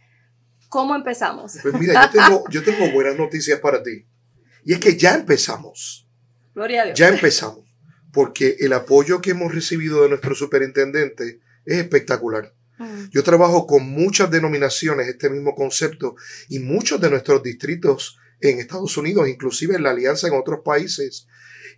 ¿Cómo 0.69 0.95
empezamos? 0.95 1.59
Pues 1.61 1.75
mira, 1.75 2.05
yo 2.05 2.11
tengo, 2.11 2.45
yo 2.51 2.63
tengo 2.63 2.91
buenas 2.95 3.17
noticias 3.17 3.59
para 3.59 3.83
ti. 3.83 4.07
Y 4.65 4.75
es 4.75 4.79
que 4.79 4.97
ya 4.97 5.15
empezamos. 5.15 6.09
Gloria 6.55 6.83
a 6.83 6.85
Dios. 6.87 6.99
Ya 6.99 7.09
empezamos. 7.09 7.65
Porque 8.13 8.57
el 8.61 8.73
apoyo 8.73 9.21
que 9.21 9.31
hemos 9.31 9.55
recibido 9.55 10.03
de 10.03 10.11
nuestro 10.11 10.35
superintendente 10.35 11.41
es 11.65 11.79
espectacular. 11.79 12.55
Mm. 12.79 13.09
Yo 13.11 13.23
trabajo 13.23 13.67
con 13.67 13.89
muchas 13.89 14.31
denominaciones 14.31 15.09
este 15.09 15.31
mismo 15.31 15.55
concepto 15.55 16.17
y 16.49 16.59
muchos 16.59 17.01
de 17.01 17.11
nuestros 17.11 17.43
distritos 17.43 18.19
en 18.41 18.59
Estados 18.59 18.97
Unidos, 18.97 19.29
inclusive 19.29 19.77
en 19.77 19.83
la 19.83 19.91
alianza 19.91 20.29
en 20.29 20.35
otros 20.35 20.61
países. 20.65 21.27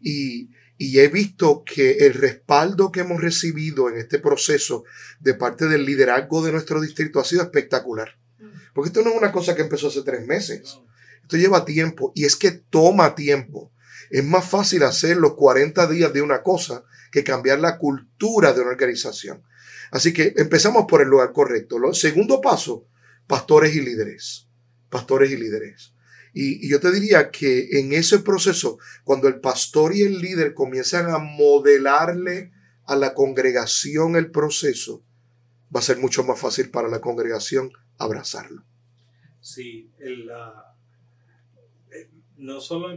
Y 0.00 0.50
y 0.76 0.98
he 0.98 1.08
visto 1.08 1.62
que 1.64 1.98
el 1.98 2.14
respaldo 2.14 2.90
que 2.90 3.00
hemos 3.00 3.20
recibido 3.20 3.88
en 3.88 3.96
este 3.98 4.18
proceso 4.18 4.84
de 5.20 5.34
parte 5.34 5.66
del 5.66 5.84
liderazgo 5.84 6.44
de 6.44 6.52
nuestro 6.52 6.80
distrito 6.80 7.20
ha 7.20 7.24
sido 7.24 7.42
espectacular. 7.42 8.18
Mm. 8.38 8.46
Porque 8.74 8.88
esto 8.88 9.02
no 9.02 9.10
es 9.10 9.16
una 9.16 9.32
cosa 9.32 9.54
que 9.54 9.62
empezó 9.62 9.88
hace 9.88 10.02
tres 10.02 10.26
meses. 10.26 10.78
Esto 11.22 11.36
lleva 11.36 11.64
tiempo 11.64 12.12
y 12.14 12.24
es 12.24 12.36
que 12.36 12.50
toma 12.50 13.14
tiempo. 13.14 13.70
Es 14.14 14.24
más 14.24 14.48
fácil 14.48 14.84
hacer 14.84 15.16
los 15.16 15.34
40 15.34 15.88
días 15.88 16.12
de 16.12 16.22
una 16.22 16.40
cosa 16.40 16.84
que 17.10 17.24
cambiar 17.24 17.58
la 17.58 17.78
cultura 17.78 18.52
de 18.52 18.60
una 18.60 18.70
organización. 18.70 19.42
Así 19.90 20.12
que 20.12 20.34
empezamos 20.36 20.84
por 20.88 21.02
el 21.02 21.08
lugar 21.08 21.32
correcto. 21.32 21.78
El 21.84 21.96
segundo 21.96 22.40
paso, 22.40 22.86
pastores 23.26 23.74
y 23.74 23.80
líderes. 23.80 24.46
Pastores 24.88 25.32
y 25.32 25.36
líderes. 25.36 25.94
Y, 26.32 26.68
yo 26.68 26.78
te 26.78 26.92
diría 26.92 27.32
que 27.32 27.80
en 27.80 27.92
ese 27.92 28.20
proceso, 28.20 28.78
cuando 29.02 29.26
el 29.26 29.40
pastor 29.40 29.96
y 29.96 30.02
el 30.02 30.20
líder 30.20 30.54
comienzan 30.54 31.10
a 31.10 31.18
modelarle 31.18 32.52
a 32.84 32.94
la 32.94 33.14
congregación 33.14 34.14
el 34.14 34.30
proceso, 34.30 35.02
va 35.74 35.80
a 35.80 35.82
ser 35.82 35.98
mucho 35.98 36.22
más 36.22 36.38
fácil 36.38 36.70
para 36.70 36.86
la 36.86 37.00
congregación 37.00 37.72
abrazarlo. 37.98 38.64
Sí, 39.40 39.90
el, 39.98 40.30
eh, 41.90 42.10
no 42.36 42.60
solo 42.60 42.92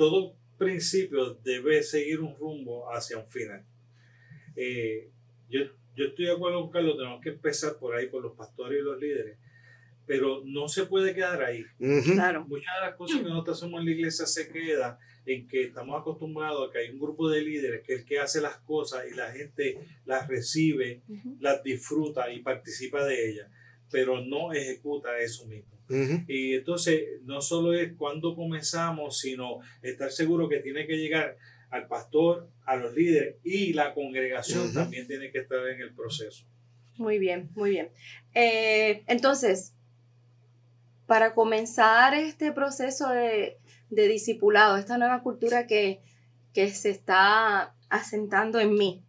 todo 0.00 0.34
principio 0.56 1.34
debe 1.44 1.82
seguir 1.82 2.20
un 2.20 2.34
rumbo 2.34 2.90
hacia 2.90 3.18
un 3.18 3.28
final. 3.28 3.62
Eh, 4.56 5.10
yo, 5.50 5.60
yo 5.94 6.06
estoy 6.06 6.24
de 6.24 6.32
acuerdo 6.32 6.62
con 6.62 6.70
Carlos, 6.70 6.96
tenemos 6.96 7.20
que 7.20 7.28
empezar 7.28 7.76
por 7.78 7.94
ahí, 7.94 8.06
por 8.06 8.22
los 8.22 8.34
pastores 8.34 8.80
y 8.80 8.82
los 8.82 8.98
líderes 8.98 9.36
pero 10.06 10.42
no 10.44 10.66
se 10.66 10.86
puede 10.86 11.14
quedar 11.14 11.40
ahí. 11.40 11.64
claro. 12.14 12.44
Muchas 12.44 12.74
de 12.80 12.86
las 12.86 12.96
cosas 12.96 13.18
que 13.18 13.28
nosotros 13.28 13.56
hacemos 13.56 13.78
en 13.78 13.86
la 13.86 13.92
iglesia 13.92 14.26
se 14.26 14.48
queda 14.48 14.98
en 15.24 15.46
que 15.46 15.62
estamos 15.62 16.00
acostumbrados 16.00 16.68
a 16.68 16.72
que 16.72 16.78
hay 16.78 16.90
un 16.90 16.98
grupo 16.98 17.28
de 17.28 17.42
líderes 17.42 17.82
que 17.86 17.92
es 17.92 18.00
el 18.00 18.06
que 18.06 18.18
hace 18.18 18.40
las 18.40 18.56
cosas 18.56 19.04
y 19.08 19.14
la 19.14 19.30
gente 19.30 19.78
las 20.06 20.26
recibe, 20.26 21.02
las 21.38 21.62
disfruta 21.62 22.32
y 22.32 22.40
participa 22.40 23.04
de 23.04 23.30
ellas, 23.30 23.48
pero 23.88 24.20
no 24.20 24.52
ejecuta 24.52 25.16
eso 25.20 25.46
mismo. 25.46 25.70
Y 26.28 26.54
entonces 26.54 27.20
no 27.24 27.40
solo 27.40 27.74
es 27.74 27.92
cuando 27.96 28.36
comenzamos, 28.36 29.18
sino 29.18 29.58
estar 29.82 30.10
seguro 30.10 30.48
que 30.48 30.60
tiene 30.60 30.86
que 30.86 30.96
llegar 30.96 31.36
al 31.70 31.86
pastor, 31.86 32.48
a 32.64 32.76
los 32.76 32.94
líderes 32.94 33.36
y 33.44 33.72
la 33.72 33.94
congregación 33.94 34.72
también 34.72 35.06
tiene 35.06 35.30
que 35.30 35.38
estar 35.38 35.66
en 35.68 35.80
el 35.80 35.92
proceso. 35.92 36.44
Muy 36.96 37.18
bien, 37.18 37.50
muy 37.54 37.70
bien. 37.70 37.90
Eh, 38.34 39.02
entonces, 39.06 39.74
para 41.06 41.32
comenzar 41.32 42.14
este 42.14 42.52
proceso 42.52 43.08
de, 43.08 43.56
de 43.88 44.08
discipulado, 44.08 44.76
esta 44.76 44.98
nueva 44.98 45.22
cultura 45.22 45.66
que, 45.66 46.00
que 46.52 46.70
se 46.70 46.90
está 46.90 47.74
asentando 47.88 48.60
en 48.60 48.74
mí, 48.74 49.02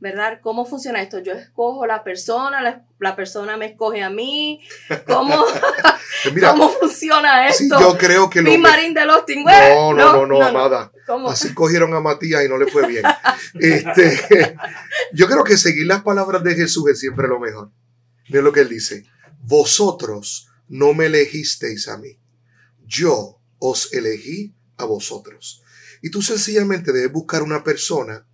¿verdad? 0.00 0.40
¿Cómo 0.42 0.64
funciona 0.64 1.02
esto? 1.02 1.18
Yo 1.20 1.32
escojo 1.32 1.86
la 1.86 2.04
persona, 2.04 2.84
la, 2.98 3.16
persona 3.16 3.56
me 3.56 3.66
escoge 3.66 4.02
a 4.02 4.10
mí. 4.10 4.60
¿Cómo, 5.06 5.44
pues 6.22 6.44
¿cómo 6.44 6.68
funciona 6.70 7.48
esto? 7.48 7.80
yo 7.80 7.98
creo 7.98 8.30
que 8.30 8.42
lo 8.42 8.56
marín 8.58 8.94
de 8.94 9.04
los 9.04 9.24
no, 9.44 9.92
no, 9.92 10.12
no, 10.12 10.26
no, 10.26 10.42
amada. 10.42 10.92
Así 11.28 11.54
cogieron 11.54 11.94
a 11.94 12.00
Matías 12.00 12.44
y 12.44 12.48
no 12.48 12.58
le 12.58 12.66
fue 12.66 12.86
bien. 12.86 13.04
este, 13.54 14.56
yo 15.12 15.26
creo 15.26 15.42
que 15.42 15.56
seguir 15.56 15.86
las 15.86 16.02
palabras 16.02 16.42
de 16.44 16.54
Jesús 16.54 16.88
es 16.90 17.00
siempre 17.00 17.26
lo 17.26 17.40
mejor. 17.40 17.70
Miren 18.28 18.44
lo 18.44 18.52
que 18.52 18.60
él 18.60 18.68
dice. 18.68 19.04
Vosotros 19.40 20.48
no 20.68 20.92
me 20.92 21.06
elegisteis 21.06 21.88
a 21.88 21.96
mí, 21.96 22.20
yo 22.86 23.40
os 23.58 23.92
elegí 23.92 24.54
a 24.76 24.84
vosotros. 24.84 25.62
Y 26.02 26.10
tú 26.10 26.22
sencillamente 26.22 26.92
debes 26.92 27.10
buscar 27.10 27.42
una 27.42 27.64
persona 27.64 28.27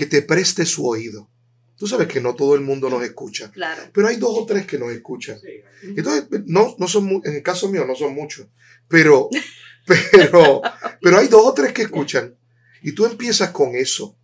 que 0.00 0.06
te 0.06 0.22
preste 0.22 0.64
su 0.64 0.86
oído. 0.86 1.28
Tú 1.76 1.86
sabes 1.86 2.08
que 2.08 2.22
no 2.22 2.34
todo 2.34 2.54
el 2.54 2.62
mundo 2.62 2.88
nos 2.88 3.02
escucha. 3.02 3.50
Claro. 3.50 3.82
Pero 3.92 4.08
hay 4.08 4.16
dos 4.16 4.30
o 4.32 4.46
tres 4.46 4.64
que 4.64 4.78
nos 4.78 4.90
escuchan. 4.90 5.38
Entonces, 5.82 6.24
no, 6.46 6.74
no 6.78 6.88
son, 6.88 7.20
en 7.22 7.34
el 7.34 7.42
caso 7.42 7.68
mío 7.70 7.84
no 7.84 7.94
son 7.94 8.14
muchos. 8.14 8.46
Pero, 8.88 9.28
pero, 9.86 10.62
pero 11.02 11.18
hay 11.18 11.28
dos 11.28 11.42
o 11.44 11.52
tres 11.52 11.74
que 11.74 11.82
escuchan. 11.82 12.34
Y 12.80 12.92
tú 12.92 13.04
empiezas 13.04 13.50
con 13.50 13.74
eso. 13.74 14.16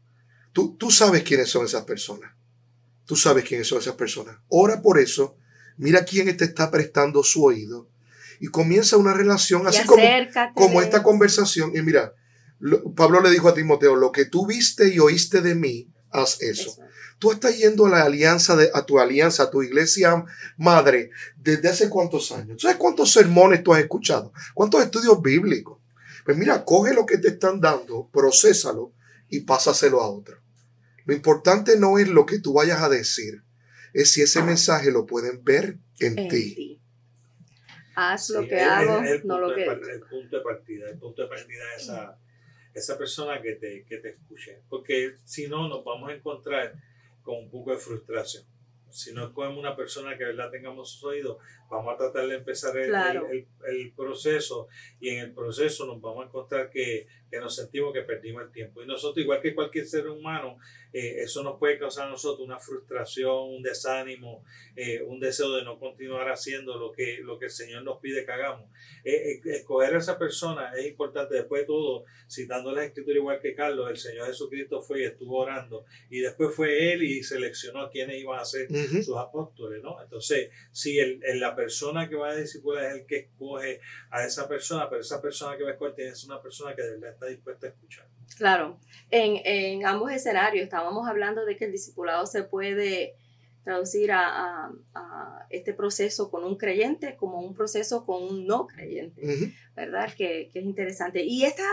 Tú, 0.55 0.79
tú 0.79 0.91
sabes 0.91 1.23
quiénes 1.25 1.51
son 1.51 1.67
esas 1.67 1.85
personas. 1.85 2.33
Tú 3.05 3.15
sabes 3.15 3.45
quiénes 3.45 3.69
son 3.69 3.81
esas 3.81 3.97
personas. 3.97 4.39
Ora 4.49 4.81
por 4.81 4.99
eso 4.99 5.37
mira 5.77 6.07
quién 6.07 6.35
te 6.39 6.45
está 6.47 6.71
prestando 6.71 7.23
su 7.23 7.45
oído. 7.45 7.91
Y 8.41 8.47
comienza 8.47 8.97
una 8.97 9.13
relación 9.13 9.67
así 9.67 9.85
como, 9.85 10.03
como 10.55 10.81
esta 10.81 11.03
conversación. 11.03 11.73
Y 11.77 11.83
mira, 11.83 12.15
Pablo 12.95 13.21
le 13.21 13.31
dijo 13.31 13.49
a 13.49 13.55
Timoteo, 13.55 13.97
lo 13.97 14.13
que 14.13 14.25
tú 14.25 14.47
viste 14.47 14.93
y 14.93 14.99
oíste 14.99 15.41
de 15.41 15.55
mí, 15.55 15.89
haz 16.11 16.41
eso. 16.43 16.77
Tú 17.19 17.33
estás 17.33 17.57
yendo 17.57 17.87
a 17.87 17.91
la 17.91 18.03
alianza, 18.03 18.57
de, 18.57 18.71
a 18.75 18.85
tu 18.85 18.99
alianza, 18.99 19.45
a 19.45 19.51
tu 19.51 19.63
iglesia 19.63 20.25
madre, 20.57 21.11
desde 21.37 21.69
hace 21.69 21.89
cuántos 21.89 22.31
años. 22.33 22.61
¿Sabes 22.61 22.77
cuántos 22.77 23.13
sermones 23.13 23.63
tú 23.63 23.73
has 23.73 23.81
escuchado? 23.81 24.33
¿Cuántos 24.55 24.83
estudios 24.83 25.23
bíblicos? 25.23 25.79
Pues 26.25 26.37
mira, 26.37 26.65
coge 26.65 26.93
lo 26.93 27.07
que 27.07 27.19
te 27.19 27.29
están 27.29 27.61
dando, 27.61 28.11
procésalo 28.13 28.93
y 29.29 29.41
pásaselo 29.41 30.03
a 30.03 30.09
otro. 30.09 30.39
Lo 31.05 31.15
importante 31.15 31.79
no 31.79 31.99
es 31.99 32.09
lo 32.09 32.27
que 32.27 32.41
tú 32.41 32.53
vayas 32.53 32.83
a 32.83 32.89
decir, 32.89 33.45
es 33.95 34.11
si 34.11 34.23
ese 34.23 34.43
mensaje 34.43 34.91
lo 34.91 35.07
pueden 35.07 35.43
ver 35.43 35.79
en, 36.01 36.29
ti. 36.29 36.83
Haz 37.95 38.29
lo 38.31 38.47
que 38.47 38.61
hago, 38.61 39.01
no 39.25 39.39
lo 39.39 39.55
que... 39.55 39.65
El 39.65 40.01
punto 40.01 40.37
de 40.37 40.43
partida, 40.43 40.91
el 40.91 40.99
punto 40.99 41.23
de 41.23 41.29
partida 41.29 41.63
es 41.77 41.85
esa, 41.85 42.19
esa 42.77 42.99
persona 42.99 43.41
que 43.41 43.55
te, 43.55 43.85
que 43.85 43.97
te 43.97 44.11
escuche. 44.11 44.61
Porque 44.69 45.17
si 45.25 45.49
no, 45.49 45.67
nos 45.67 45.83
vamos 45.83 46.11
a 46.11 46.15
encontrar 46.15 46.75
con 47.23 47.37
un 47.37 47.51
poco 47.51 47.71
de 47.71 47.79
frustración. 47.79 48.45
Si 48.91 49.13
no 49.13 49.25
escogemos 49.25 49.59
una 49.59 49.75
persona 49.75 50.17
que 50.17 50.25
verdad 50.25 50.51
tengamos 50.51 50.93
sus 50.93 51.05
oídos, 51.05 51.39
vamos 51.71 51.95
a 51.95 51.97
tratar 51.97 52.27
de 52.27 52.37
empezar 52.37 52.77
el, 52.77 52.95
el, 52.95 53.47
el, 53.69 53.93
proceso 53.93 54.69
y 55.01 55.11
en 55.11 55.19
el 55.19 55.33
proceso 55.33 55.87
nos 55.87 56.01
vamos 56.01 56.25
a 56.25 56.29
encontrar 56.29 56.71
que, 56.71 57.07
que, 57.31 57.39
nos 57.39 57.57
sentimos 57.57 57.93
que 57.93 58.03
perdimos 58.03 58.43
el 58.43 58.53
tiempo. 58.53 58.83
Y 58.83 58.87
nosotros, 58.87 59.23
igual 59.23 59.41
que 59.41 59.55
cualquier 59.55 59.87
ser 59.87 60.09
humano, 60.09 60.59
eh, 60.93 61.23
eso 61.23 61.43
nos 61.43 61.59
puede 61.59 61.79
causar 61.79 62.07
a 62.07 62.11
nosotros 62.11 62.47
una 62.47 62.59
frustración, 62.59 63.51
un 63.51 63.63
desánimo, 63.63 64.43
eh, 64.77 65.03
un 65.03 65.21
deseo 65.21 65.55
de 65.55 65.63
no 65.63 65.79
continuar 65.79 66.31
haciendo 66.31 66.79
lo 66.79 66.93
que, 66.93 67.19
lo 67.23 67.39
que 67.39 67.47
el 67.47 67.51
Señor 67.51 67.83
nos 67.83 67.99
pide 67.99 68.25
que 68.25 68.33
hagamos. 68.33 68.71
Eh, 69.05 69.41
escoger 69.45 69.95
a 69.95 69.99
esa 69.99 70.19
persona 70.19 70.73
es 70.75 70.87
importante. 70.87 71.35
Después 71.35 71.63
de 71.63 71.67
todo, 71.67 72.05
citando 72.31 72.73
la 72.73 72.85
escritura 72.85 73.17
igual 73.17 73.41
que 73.41 73.55
Carlos, 73.55 73.91
el 73.91 73.99
Señor 73.99 74.27
Jesucristo 74.29 74.81
fue 74.81 75.03
y 75.03 75.05
estuvo 75.05 75.39
orando 75.39 75.85
y 76.09 76.21
después 76.21 76.55
fue 76.55 76.93
Él 76.93 77.03
y 77.03 77.23
seleccionó 77.23 77.83
a 77.83 77.91
quienes 77.91 78.21
iban 78.21 78.41
a 78.41 78.45
ser 78.45 78.69
sus 79.03 79.17
apóstoles, 79.17 79.83
¿no? 79.83 80.01
Entonces, 80.03 80.51
si 80.73 80.99
el, 80.99 81.21
la 81.41 81.56
persona 81.57 82.09
que 82.09 82.15
va 82.15 82.31
a 82.31 82.37
discipular 82.37 82.85
es 82.85 82.95
el 82.95 83.07
que 83.07 83.17
escoge 83.17 83.81
a 84.11 84.25
esa 84.25 84.47
persona, 84.47 84.89
pero 84.89 85.01
esa 85.01 85.21
persona 85.21 85.57
que 85.57 85.65
va 85.65 85.71
a 85.71 85.73
escoger 85.73 86.01
es 86.01 86.25
una 86.25 86.41
persona 86.41 86.77
que 86.77 86.83
de 86.83 86.91
verdad 86.93 87.13
está 87.13 87.27
dispuesta 87.27 87.67
a 87.67 87.71
escuchar. 87.71 88.07
Claro, 88.37 88.79
en, 89.11 89.41
en 89.45 89.87
ambos 89.87 90.13
escenarios 90.13 90.65
estábamos 90.65 91.09
hablando 91.09 91.45
de 91.45 91.57
que 91.57 91.65
el 91.65 91.73
discipulado 91.73 92.27
se 92.27 92.43
puede 92.43 93.17
traducir 93.67 94.13
a, 94.13 94.29
a, 94.29 94.73
a, 94.95 95.47
este 95.51 95.75
proceso 95.75 96.31
con 96.31 96.45
un 96.45 96.57
creyente 96.57 97.17
como 97.17 97.41
un 97.41 97.53
proceso 97.53 98.07
con 98.07 98.23
un 98.23 98.47
no 98.47 98.69
creyente, 98.69 99.21
Ujú. 99.21 99.53
¿verdad? 99.75 100.15
Que, 100.15 100.51
que 100.53 100.61
es 100.61 100.65
interesante. 100.65 101.25
Y 101.25 101.43
esta 101.45 101.65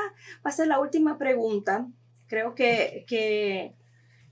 va 0.44 0.50
a 0.50 0.52
ser 0.52 0.68
la 0.68 0.80
última 0.80 1.20
pregunta. 1.20 1.88
Creo 2.28 2.56
que, 2.56 3.06
que 3.08 3.74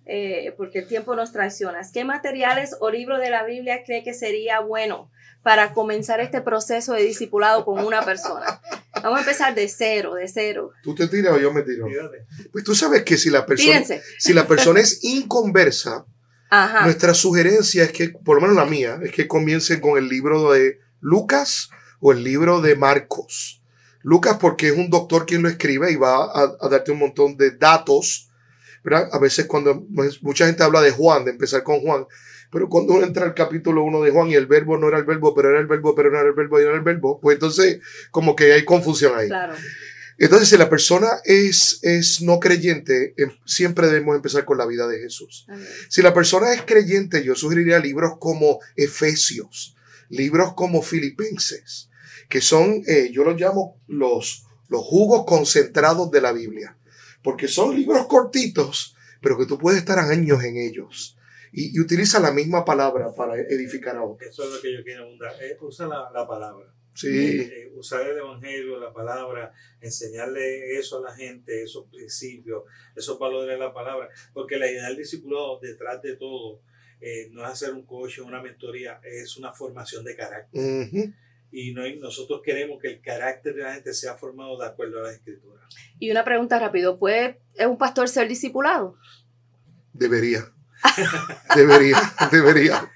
eh, 0.06 0.54
porque 0.58 0.80
el 0.80 0.88
tiempo 0.88 1.16
nos 1.16 1.32
traiciona. 1.32 1.80
¿Qué 1.94 2.04
materiales 2.06 2.76
o 2.80 2.90
libro 2.90 3.18
de 3.18 3.30
la 3.30 3.44
Biblia 3.46 3.84
cree 3.86 4.04
que 4.04 4.14
sería 4.14 4.60
bueno 4.60 5.10
para 5.44 5.74
comenzar 5.74 6.20
este 6.20 6.42
proceso 6.42 6.94
de 6.94 7.04
discipulado 7.04 7.66
con 7.66 7.84
una 7.86 8.04
persona? 8.04 8.62
Vamos 9.02 9.20
a 9.20 9.22
empezar 9.22 9.56
de 9.56 9.68
cero, 9.70 10.16
de 10.16 10.28
cero. 10.28 10.72
¿Tú 10.84 10.94
te 10.96 11.08
tiras 11.08 11.34
o 11.34 11.40
yo 11.40 11.54
me 11.54 11.62
tiro? 11.64 11.88
Pues 12.52 12.64
tú 12.64 12.76
sabes 12.76 13.04
que 13.04 13.18
si 13.18 13.30
la 13.30 13.46
persona, 13.46 13.82
Tírense. 13.82 14.04
si 14.20 14.34
la 14.34 14.48
persona 14.48 14.80
es 14.80 15.04
inconversa, 15.04 16.06
Ajá. 16.50 16.84
nuestra 16.86 17.14
sugerencia 17.14 17.84
es 17.84 17.92
que, 17.92 18.10
por 18.10 18.36
lo 18.36 18.42
menos 18.42 18.56
la 18.58 18.66
mía, 18.66 19.00
es 19.04 19.12
que 19.12 19.28
comiencen 19.28 19.80
con 19.80 19.98
el 19.98 20.08
libro 20.10 20.52
de 20.52 20.80
Lucas 21.00 21.70
o 22.00 22.12
el 22.12 22.24
libro 22.24 22.62
de 22.62 22.76
Marcos. 22.76 23.62
Lucas 24.04 24.38
porque 24.40 24.68
es 24.70 24.74
un 24.78 24.90
doctor 24.90 25.26
quien 25.26 25.44
lo 25.44 25.50
escribe 25.50 25.92
y 25.92 25.96
va 25.96 26.26
a, 26.26 26.52
a 26.60 26.70
darte 26.70 26.92
un 26.92 27.00
montón 27.00 27.38
de 27.38 27.52
datos, 27.52 28.31
¿verdad? 28.84 29.10
A 29.12 29.20
veces 29.20 29.46
cuando 29.46 29.86
pues, 29.94 30.22
mucha 30.24 30.46
gente 30.46 30.63
habla 30.63 30.82
de 30.82 30.91
Juan, 30.91 31.26
de 31.26 31.32
empezar 31.32 31.63
con 31.63 31.80
Juan, 31.82 32.06
pero 32.52 32.67
cuando 32.67 32.94
uno 32.94 33.06
entra 33.06 33.26
al 33.26 33.34
capítulo 33.34 33.84
1 33.84 34.02
de 34.02 34.12
Juan 34.12 34.30
y 34.30 34.36
el 34.36 34.46
verbo 34.46 34.78
no 34.78 34.89
era 34.89 34.98
el 34.98 35.06
verbo, 35.06 35.34
pero 35.34 35.50
era 35.50 35.60
el 35.60 35.67
verbo, 35.67 35.96
pero 35.96 36.12
no 36.12 36.20
era 36.20 36.28
el 36.28 36.36
verbo, 36.36 36.60
y 36.60 36.63
era 36.63 36.76
el 36.76 36.82
verbo, 36.82 37.20
pues 37.22 37.36
entonces 37.36 37.80
como 38.12 38.36
que 38.36 38.52
hay 38.52 38.65
confusión 38.65 39.17
ahí. 39.17 39.28
Claro. 39.28 39.54
Entonces, 40.17 40.50
si 40.50 40.58
la 40.58 40.70
persona 40.70 41.08
es, 41.24 41.80
es 41.82 42.22
no 42.22 42.39
creyente, 42.39 43.15
em- 43.17 43.32
siempre 43.46 43.88
debemos 43.88 44.15
empezar 44.15 44.46
con 44.46 44.58
la 44.58 44.67
vida 44.67 44.88
de 44.88 45.00
Jesús. 45.00 45.46
Amén. 45.48 45.65
Si 45.89 46.04
la 46.04 46.13
persona 46.13 46.54
es 46.54 46.62
creyente, 46.62 47.24
yo 47.24 47.34
sugeriría 47.34 47.80
libros 47.80 48.13
como 48.20 48.60
Efesios, 48.76 49.76
libros 50.10 50.54
como 50.54 50.84
Filipenses, 50.84 51.89
que 52.30 52.39
son, 52.39 52.84
eh, 52.86 53.10
yo 53.12 53.24
los 53.24 53.39
llamo 53.39 53.82
los, 53.88 54.46
los 54.70 54.82
jugos 54.84 55.26
concentrados 55.26 56.12
de 56.12 56.22
la 56.22 56.34
Biblia, 56.34 56.78
porque 57.23 57.47
son 57.47 57.75
libros 57.75 58.07
cortitos, 58.07 58.95
pero 59.21 59.38
que 59.38 59.45
tú 59.45 59.57
puedes 59.57 59.79
estar 59.79 59.99
años 59.99 60.43
en 60.43 60.57
ellos. 60.57 61.17
Y, 61.53 61.75
y 61.75 61.79
utiliza 61.81 62.19
la 62.19 62.31
misma 62.31 62.63
palabra 62.63 63.13
para 63.13 63.36
edificar 63.36 63.95
a 63.97 64.03
otros. 64.03 64.29
Eso 64.29 64.43
es 64.45 64.51
lo 64.51 64.62
que 64.62 64.73
yo 64.73 64.84
quiero 64.84 65.03
abundar. 65.03 65.34
Eh, 65.41 65.57
usa 65.62 65.86
la, 65.88 66.10
la 66.13 66.25
palabra. 66.27 66.73
Sí, 66.93 67.39
Eh, 67.41 67.71
usar 67.75 68.05
el 68.07 68.17
evangelio, 68.17 68.79
la 68.79 68.91
palabra, 68.91 69.53
enseñarle 69.79 70.77
eso 70.77 70.97
a 70.97 71.10
la 71.10 71.15
gente, 71.15 71.63
esos 71.63 71.86
principios, 71.88 72.63
esos 72.95 73.17
valores 73.17 73.49
de 73.49 73.57
la 73.57 73.73
palabra. 73.73 74.10
Porque 74.34 74.57
la 74.57 74.69
idea 74.69 74.88
del 74.88 74.97
discipulado, 74.97 75.60
detrás 75.62 76.01
de 76.01 76.15
todo, 76.15 76.62
eh, 76.99 77.29
no 77.31 77.43
es 77.43 77.49
hacer 77.51 77.73
un 77.73 77.86
coche, 77.86 78.21
una 78.21 78.41
mentoría, 78.41 78.99
es 79.03 79.38
una 79.38 79.51
formación 79.51 80.03
de 80.03 80.15
carácter. 80.15 80.62
ujú, 80.62 81.13
Y 81.52 81.74
no, 81.74 81.82
nosotros 82.00 82.42
queremos 82.44 82.80
que 82.82 82.88
el 82.90 83.02
carácter 83.02 83.54
de 83.56 83.64
la 83.64 83.74
gente 83.74 83.94
sea 83.94 84.16
formado 84.16 84.58
de 84.60 84.66
acuerdo 84.68 85.00
a 85.00 85.04
la 85.04 85.12
escritura. 85.12 85.62
Y 86.00 86.10
una 86.12 86.24
pregunta 86.24 86.58
rápido, 86.60 86.98
¿puede 86.98 87.42
un 87.68 87.78
pastor 87.78 88.08
ser 88.10 88.28
discipulado? 88.28 88.96
debería. 89.94 90.46
Debería, 91.56 91.98
debería, 92.32 92.92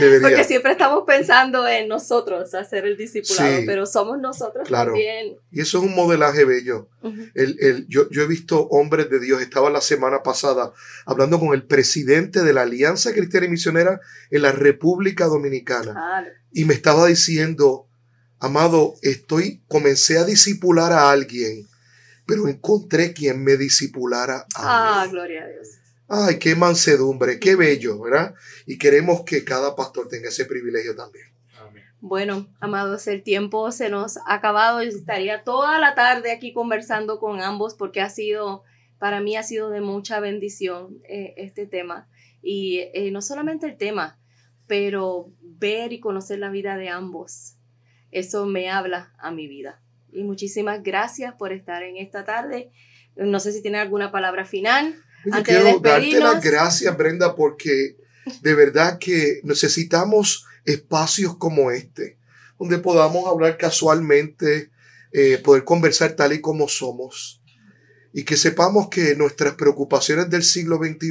debería. 0.00 0.28
Porque 0.28 0.42
siempre 0.42 0.72
estamos 0.72 1.04
pensando 1.06 1.68
en 1.68 1.86
nosotros 1.86 2.52
hacer 2.54 2.84
el 2.86 2.96
discipulado, 2.96 3.58
Sí. 3.60 3.66
pero 3.66 3.86
somos 3.86 4.18
nosotros 4.18 4.66
Claro. 4.66 4.90
también. 4.92 5.36
Y 5.52 5.60
eso 5.60 5.78
es 5.78 5.84
un 5.84 5.94
modelaje 5.94 6.44
bello. 6.44 6.88
Ujú. 7.02 7.14
El, 7.34 7.56
el- 7.60 7.86
yo, 7.86 8.08
yo 8.10 8.22
he 8.22 8.26
visto 8.26 8.66
hombres 8.70 9.10
de 9.10 9.20
Dios, 9.20 9.40
estaba 9.42 9.70
la 9.70 9.80
semana 9.80 10.24
pasada 10.24 10.72
hablando 11.06 11.38
con 11.38 11.54
el 11.54 11.64
presidente 11.64 12.42
de 12.42 12.52
la 12.52 12.62
Alianza 12.62 13.12
Cristiana 13.12 13.46
y 13.46 13.50
Misionera 13.50 14.00
en 14.32 14.42
la 14.42 14.50
República 14.50 15.26
Dominicana 15.26 15.94
Ah, 15.96 16.24
y 16.52 16.64
me 16.64 16.74
estaba 16.74 17.06
diciendo, 17.06 17.86
amado, 18.40 18.94
estoy, 19.02 19.62
comencé 19.68 20.18
a 20.18 20.24
disipular 20.24 20.92
a 20.92 21.10
alguien, 21.10 21.68
pero 22.26 22.48
encontré 22.48 23.12
quien 23.12 23.44
me 23.44 23.56
disipulara 23.56 24.46
a 24.54 25.02
ah, 25.02 25.04
mí. 25.04 25.12
gloria 25.12 25.44
a 25.44 25.48
Dios. 25.48 25.68
Ay, 26.08 26.38
qué 26.38 26.56
mansedumbre, 26.56 27.38
qué 27.38 27.54
bello, 27.54 28.00
¿verdad? 28.00 28.34
Y 28.66 28.78
queremos 28.78 29.22
que 29.22 29.44
cada 29.44 29.76
pastor 29.76 30.08
tenga 30.08 30.28
ese 30.28 30.44
privilegio 30.44 30.96
también. 30.96 31.26
Amén. 31.60 31.84
Bueno, 32.00 32.48
amados, 32.58 33.06
el 33.06 33.22
tiempo 33.22 33.70
se 33.70 33.90
nos 33.90 34.16
ha 34.16 34.34
acabado 34.34 34.82
y 34.82 34.88
estaría 34.88 35.44
toda 35.44 35.78
la 35.78 35.94
tarde 35.94 36.32
aquí 36.32 36.52
conversando 36.52 37.20
con 37.20 37.40
ambos 37.40 37.74
porque 37.74 38.00
ha 38.00 38.10
sido, 38.10 38.64
para 38.98 39.20
mí 39.20 39.36
ha 39.36 39.44
sido 39.44 39.70
de 39.70 39.82
mucha 39.82 40.18
bendición 40.18 40.98
eh, 41.08 41.34
este 41.36 41.66
tema. 41.66 42.08
Y 42.42 42.88
eh, 42.94 43.10
no 43.12 43.22
solamente 43.22 43.66
el 43.66 43.76
tema, 43.76 44.18
pero 44.66 45.32
ver 45.40 45.92
y 45.92 46.00
conocer 46.00 46.38
la 46.38 46.50
vida 46.50 46.76
de 46.76 46.88
ambos. 46.88 47.59
Eso 48.10 48.46
me 48.46 48.70
habla 48.70 49.12
a 49.18 49.30
mi 49.30 49.46
vida. 49.46 49.80
Y 50.12 50.24
muchísimas 50.24 50.82
gracias 50.82 51.34
por 51.34 51.52
estar 51.52 51.82
en 51.82 51.96
esta 51.96 52.24
tarde. 52.24 52.70
No 53.16 53.40
sé 53.40 53.52
si 53.52 53.62
tiene 53.62 53.78
alguna 53.78 54.10
palabra 54.10 54.44
final. 54.44 54.94
Yo 55.24 55.34
Antes 55.34 55.54
de 55.54 55.60
quiero 55.60 55.80
darte 55.80 55.88
despedirnos. 55.88 56.34
las 56.34 56.44
gracias, 56.44 56.96
Brenda, 56.96 57.36
porque 57.36 57.96
de 58.42 58.54
verdad 58.54 58.98
que 58.98 59.40
necesitamos 59.44 60.46
espacios 60.64 61.36
como 61.36 61.70
este, 61.70 62.18
donde 62.58 62.78
podamos 62.78 63.26
hablar 63.26 63.56
casualmente, 63.56 64.70
eh, 65.12 65.38
poder 65.38 65.64
conversar 65.64 66.12
tal 66.12 66.32
y 66.32 66.40
como 66.40 66.68
somos, 66.68 67.42
y 68.12 68.24
que 68.24 68.36
sepamos 68.36 68.88
que 68.88 69.14
nuestras 69.14 69.54
preocupaciones 69.54 70.30
del 70.30 70.42
siglo 70.42 70.78
XXI 70.78 71.10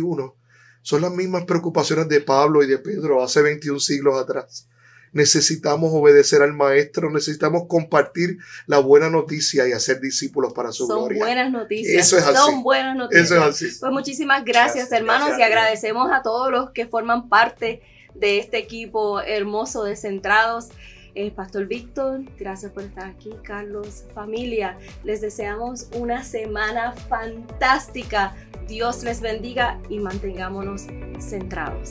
son 0.82 1.02
las 1.02 1.12
mismas 1.12 1.46
preocupaciones 1.46 2.08
de 2.08 2.22
Pablo 2.22 2.64
y 2.64 2.68
de 2.68 2.78
Pedro 2.78 3.24
hace 3.24 3.42
21 3.42 3.80
siglos 3.80 4.20
atrás. 4.20 4.68
Necesitamos 5.12 5.92
obedecer 5.94 6.42
al 6.42 6.54
Maestro, 6.54 7.10
necesitamos 7.10 7.64
compartir 7.68 8.38
la 8.68 8.80
buena 8.80 9.10
noticia 9.10 9.68
y 9.68 9.72
hacer 9.72 10.00
discípulos 10.00 10.54
para 10.54 10.72
su 10.72 10.86
Son 10.88 11.00
gloria. 11.00 11.20
buenas 11.24 11.52
noticias. 11.52 12.06
Eso 12.08 12.18
es 12.18 12.24
así. 12.26 12.36
Son 12.36 12.64
buenas 12.64 12.96
noticias. 12.96 13.26
Eso 13.26 13.36
es 13.36 13.42
así. 13.44 13.78
Pues 13.80 13.92
muchísimas 13.92 14.44
gracias, 14.46 14.90
Gracias, 14.90 14.92
hermanos, 14.92 15.28
gracias. 15.30 15.40
y 15.40 15.52
agradecemos 15.52 16.12
a 16.12 16.22
todos 16.22 16.52
los 16.52 16.72
que 16.72 16.86
forman 16.88 17.30
parte 17.30 17.82
de 18.16 18.40
este 18.40 18.58
equipo 18.58 19.22
hermoso 19.22 19.84
de 19.84 19.96
Centrados. 19.96 20.70
Eh, 21.16 21.32
Pastor 21.32 21.66
Víctor, 21.66 22.22
gracias 22.38 22.72
por 22.72 22.84
estar 22.84 23.08
aquí. 23.08 23.32
Carlos, 23.44 24.06
familia, 24.14 24.78
les 25.04 25.22
deseamos 25.22 25.88
una 25.96 26.24
semana 26.24 26.94
fantástica. 26.94 28.36
Dios 28.68 29.04
les 29.04 29.20
bendiga 29.20 29.80
y 29.90 29.98
mantengámonos 30.00 30.84
centrados. 31.20 31.90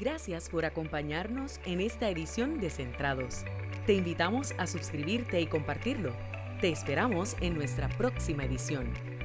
Gracias 0.00 0.48
por 0.48 0.64
acompañarnos 0.64 1.60
en 1.66 1.82
esta 1.82 2.08
edición 2.08 2.58
de 2.58 2.70
Centrados. 2.70 3.44
Te 3.84 3.92
invitamos 3.92 4.54
a 4.56 4.66
suscribirte 4.66 5.38
y 5.42 5.46
compartirlo. 5.46 6.16
Te 6.62 6.70
esperamos 6.70 7.36
en 7.42 7.54
nuestra 7.54 7.90
próxima 7.90 8.44
edición. 8.44 9.19